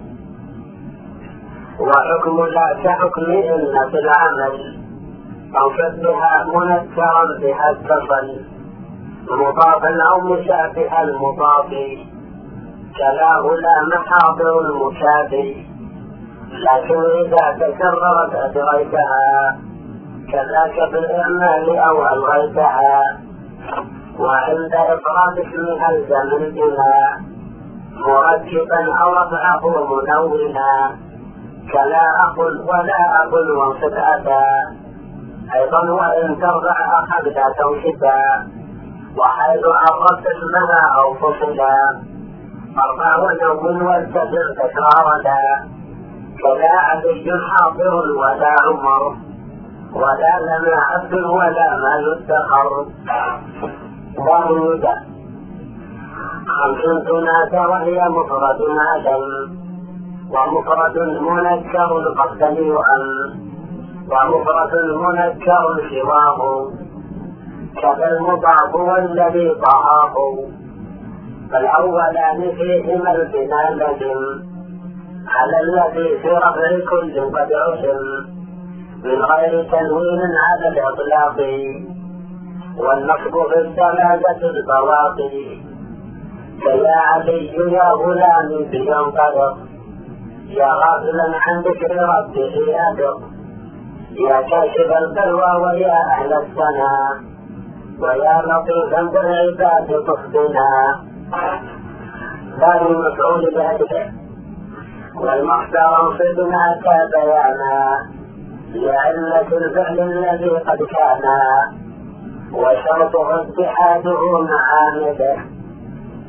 وحكم 1.87 2.37
لا 2.47 2.67
كحكم 2.85 3.25
في 3.91 3.99
العمل 3.99 4.83
أو 5.61 5.71
شبها 5.79 6.45
منكرا 6.55 7.25
بها 7.41 7.71
اتصل 7.71 8.41
مضافا 9.31 9.91
أو 10.13 10.21
مشابه 10.21 11.03
المضاف. 11.03 11.71
كلاه 12.99 13.45
لا 13.65 13.77
محاضر 13.97 14.61
المشابه 14.61 15.67
لكن 16.53 17.01
إذا 17.21 17.45
تكررت 17.61 18.35
أدريتها 18.35 19.57
كذاك 20.33 20.93
بالإعمال 20.93 21.79
أو 21.79 22.07
ألغيتها. 22.13 23.03
وعند 24.19 24.75
إفراد 24.75 25.39
اسمها 25.39 25.91
الزم 25.91 26.43
البناء 26.45 27.33
مركبا 27.97 28.83
أو 29.03 29.13
رفعه 29.13 29.63
منونا 29.69 30.97
كلا 31.71 32.05
أخ 32.25 32.39
ولا 32.39 33.01
أخ 33.23 33.33
وانصب 33.33 33.95
أتى 33.95 34.45
أيضا 35.55 35.91
وإن 35.91 36.41
ترضع 36.41 36.77
أخذت 37.01 37.39
توشدا 37.59 38.23
وحيث 39.19 39.63
عرفت 39.83 40.27
اسمها 40.27 40.83
أو 40.99 41.15
فصلا. 41.15 42.03
أربع 42.85 43.17
ونوم 43.17 43.87
والتبر 43.87 44.47
تكرارا 44.57 45.17
كلا 46.43 46.73
علي 46.89 47.31
حاضر 47.49 47.95
ولا 48.21 48.55
عمر. 48.67 49.17
ولا 49.95 50.33
لنا 50.47 50.77
عبد 50.91 51.15
ولا 51.15 51.69
ما 51.83 51.95
يدخر 52.07 52.87
ضرورة. 54.17 54.95
خمس 56.47 56.83
تنادى 57.07 57.67
وهي 57.71 58.09
مفرد 58.09 58.61
عدم 58.79 59.62
ومفرد 60.35 60.99
منكر 61.21 61.91
قد 62.19 62.57
يؤم 62.59 63.05
ومفرد 64.13 64.75
منكر 65.05 65.65
سواه. 65.91 66.71
كذا 67.83 68.09
المضاف 68.11 68.75
والذي 68.75 69.55
طهاه 69.55 70.15
فالأولان 71.51 72.55
فيهما 72.57 73.13
البناء 73.15 73.73
لزم 73.75 74.21
على 75.29 75.57
الذي 75.61 76.19
في 76.19 76.29
رفع 76.29 76.71
كل 76.91 77.21
قد 77.21 77.53
عزم 77.53 78.05
من 79.05 79.23
غير 79.23 79.65
تنوين 79.73 80.21
على 80.47 80.69
الإطلاق. 80.69 81.39
والنصب 82.79 83.35
في 83.51 83.59
الثلاثة 83.61 84.51
البواقي. 84.51 85.61
فيا 86.63 86.97
علي 86.97 87.73
يا 87.73 87.91
غلام 87.93 88.49
بينطلق 88.71 89.72
يا 90.61 90.69
غافلا 90.83 91.27
عن 91.45 91.61
ذكر 91.61 91.97
ربه 92.15 92.55
أدق 92.89 93.19
يا 94.29 94.41
كاشف 94.41 94.89
البلوى 95.03 95.53
ويا 95.63 95.97
أهل 96.13 96.33
السنا 96.33 96.93
ويا 98.01 98.43
لطيفا 98.49 99.03
بالعباد 99.03 99.89
تخزنا 100.07 100.71
ثاني 102.61 102.87
المفعول 102.91 103.55
بهدفه 103.55 104.13
والمختار 105.21 105.93
انصبنا 106.03 106.65
كبيانا 106.85 107.99
لعلة 108.75 109.57
الفعل 109.57 110.01
الذي 110.01 110.51
قد 110.51 110.79
كان. 110.79 111.23
وشرطه 112.53 113.29
اتحاده 113.43 114.21
مع 114.41 114.61
عامله 114.73 115.37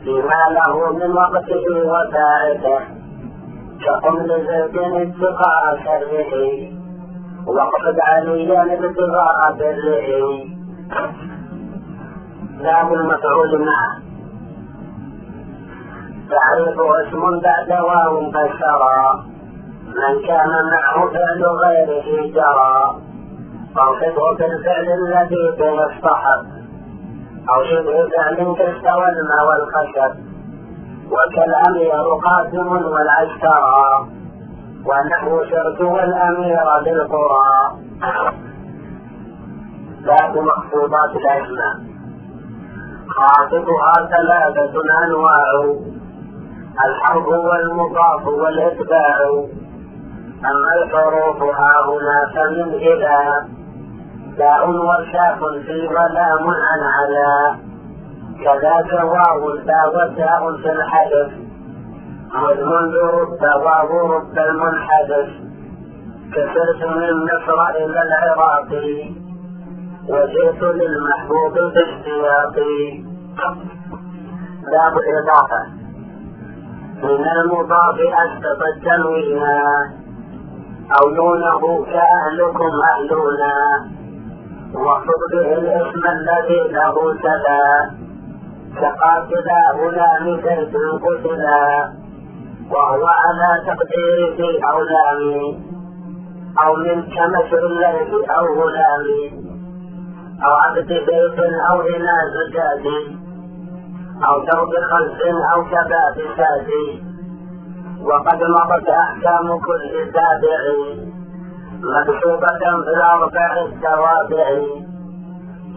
بما 0.06 0.44
له 0.56 0.94
من 0.94 1.12
وقته 1.18 1.66
وفائده 1.86 2.80
كقم 3.86 4.28
زيد 4.28 4.78
اتقاء 4.78 5.64
شره 5.84 6.34
واقصد 7.48 7.98
عليا 8.00 8.62
ابتغاء 8.64 9.38
بره 9.60 10.46
لا 12.64 12.82
المفعول 12.82 13.66
معه 13.66 14.04
تعريفه 16.30 17.02
اسم 17.02 17.40
بعد 17.40 17.72
واو 17.82 18.32
فسرى 18.32 19.34
من 19.86 20.28
كان 20.28 20.50
معه 20.72 21.10
فعل 21.14 21.44
غيره 21.64 22.32
جرى. 22.36 22.96
فانصبه 23.76 24.34
بالفعل 24.40 24.88
الذي 25.00 25.52
به 25.60 25.86
الصحب 25.86 26.46
أو 27.50 27.64
شبه 27.64 28.10
فعل 28.10 28.56
كاستوى 28.58 29.08
الماء 29.10 29.44
والخشب. 29.50 30.33
وكالأمير 31.16 32.06
قاسم 32.26 32.68
والعشترى 32.94 34.08
ونحو 34.86 35.44
شرك 35.44 35.80
والأمير 35.80 36.66
بالقرى. 36.86 37.54
باب 40.06 40.38
مخطوطات 40.38 41.12
الأسماء 41.16 41.76
خاطبها 43.08 43.94
ثلاثة 44.12 44.74
أنواع. 45.06 45.76
الحرب 46.86 47.28
والمضاف 47.28 48.28
والإتباع. 48.28 49.18
أما 50.52 50.84
الحروف 50.84 51.44
ها 51.44 51.74
هنا 51.88 52.20
فمن 52.36 52.74
إلى 52.74 53.18
باء 54.38 54.70
وشاف 54.70 55.40
في 55.66 55.88
ولام 55.88 56.48
عن 56.48 56.82
على 56.96 57.56
كذاك 58.42 58.92
واو 59.04 59.56
تا 59.68 59.82
وتاء 59.94 60.42
في 60.62 60.72
الحدث. 60.72 61.32
والمنذ 62.44 62.96
رب 63.20 63.44
واو 63.66 64.14
رب 64.16 64.38
المنحدث. 64.38 65.30
كسرت 66.34 66.82
من 66.98 67.14
مصر 67.30 67.60
إلى 67.76 68.00
العراق. 68.08 68.72
وجئت 70.10 70.62
للمحبوب 70.64 71.54
باشتياقي 71.76 73.04
باب 74.72 74.94
الإضافة 74.98 75.62
من 77.04 77.26
المضاف 77.38 77.98
أسقط 78.24 78.62
التنوينا 78.76 79.60
أو 81.02 81.10
دونه 81.10 81.86
كأهلكم 81.86 82.72
أهلنا 82.94 83.56
وخذ 84.76 85.20
به 85.34 85.54
الاسم 85.58 86.04
الذي 86.18 86.74
له 86.74 86.96
تلا 87.24 88.03
كقاتلا 88.82 89.62
غلام 89.80 90.26
زيد 90.44 90.76
قتلا 91.06 91.90
وهو 92.72 93.06
على 93.08 93.50
تقدير 93.68 94.36
في 94.38 94.60
أولام 94.74 95.22
أو 96.66 96.76
من 96.76 97.02
كمثل 97.04 97.66
الليل 97.66 98.26
أو 98.30 98.46
غلام 98.62 99.06
أو 100.46 100.54
عبد 100.54 100.88
بيت 100.88 101.40
أو 101.70 101.82
إلى 101.82 102.16
زجاج 102.36 102.86
أو 104.28 104.40
درب 104.46 104.74
خلف 104.92 105.20
أو 105.56 105.64
كباب 105.66 106.16
سادي 106.38 107.04
وقد 108.04 108.40
مضت 108.56 108.90
أحكام 108.90 109.60
كل 109.60 110.12
تابع 110.14 110.60
مكتوبة 111.84 112.48
في 112.84 112.90
الأربع 112.98 113.62
التوابع 113.66 114.48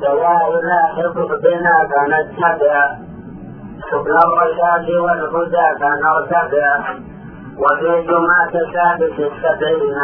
سواء 0.01 0.51
لاحق 0.69 1.17
بنا 1.43 1.77
فنتبع. 1.91 2.97
سبل 3.91 4.17
الرشاد 4.27 4.91
والهدى 4.91 5.67
فنرتفع 5.81 6.95
وفي 7.63 8.03
جمعة 8.09 8.55
سادس 8.73 9.17
السبعين. 9.19 9.99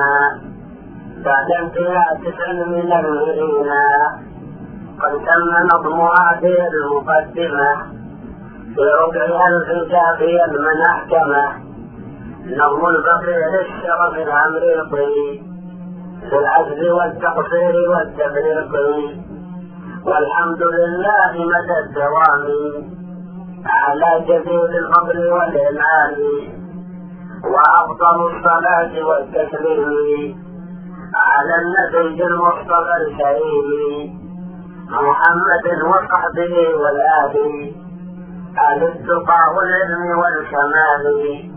بعد 1.24 1.48
انتهاء 1.60 2.08
تسع 2.24 2.52
من 2.52 2.92
المئين 2.92 3.70
قد 5.02 5.12
تم 5.12 5.50
نظم 5.72 6.00
هذه 6.00 6.56
المقدمة. 6.72 8.02
في 8.74 8.80
ربع 9.02 9.46
ألف 9.48 9.68
كافيا 9.92 10.46
من 10.46 10.82
أحكمه 10.90 11.72
نظم 12.46 12.86
البقيع 12.86 13.46
للشرف 13.48 14.14
العمريقي 14.26 15.40
في 16.30 16.38
العجز 16.38 16.90
والتقصير 16.90 17.74
والتفريق 17.90 18.72
والحمد 20.06 20.62
لله 20.62 21.32
مدى 21.52 21.78
الدوام 21.84 22.44
على 23.82 24.10
جزيل 24.28 24.70
الفضل 24.82 25.30
والإنعام 25.32 26.16
وأفضل 27.52 28.16
الصلاة 28.36 29.04
والتسليم 29.08 30.36
على 31.14 31.54
النبي 31.62 32.24
المصطفى 32.24 32.94
الكريم 33.06 33.66
محمد 34.90 35.66
وصحبه 35.90 36.54
والآل 36.82 37.34
أهل 38.58 38.82
التقى 38.84 39.42
والعلم 39.56 40.18
والكمال. 40.18 41.51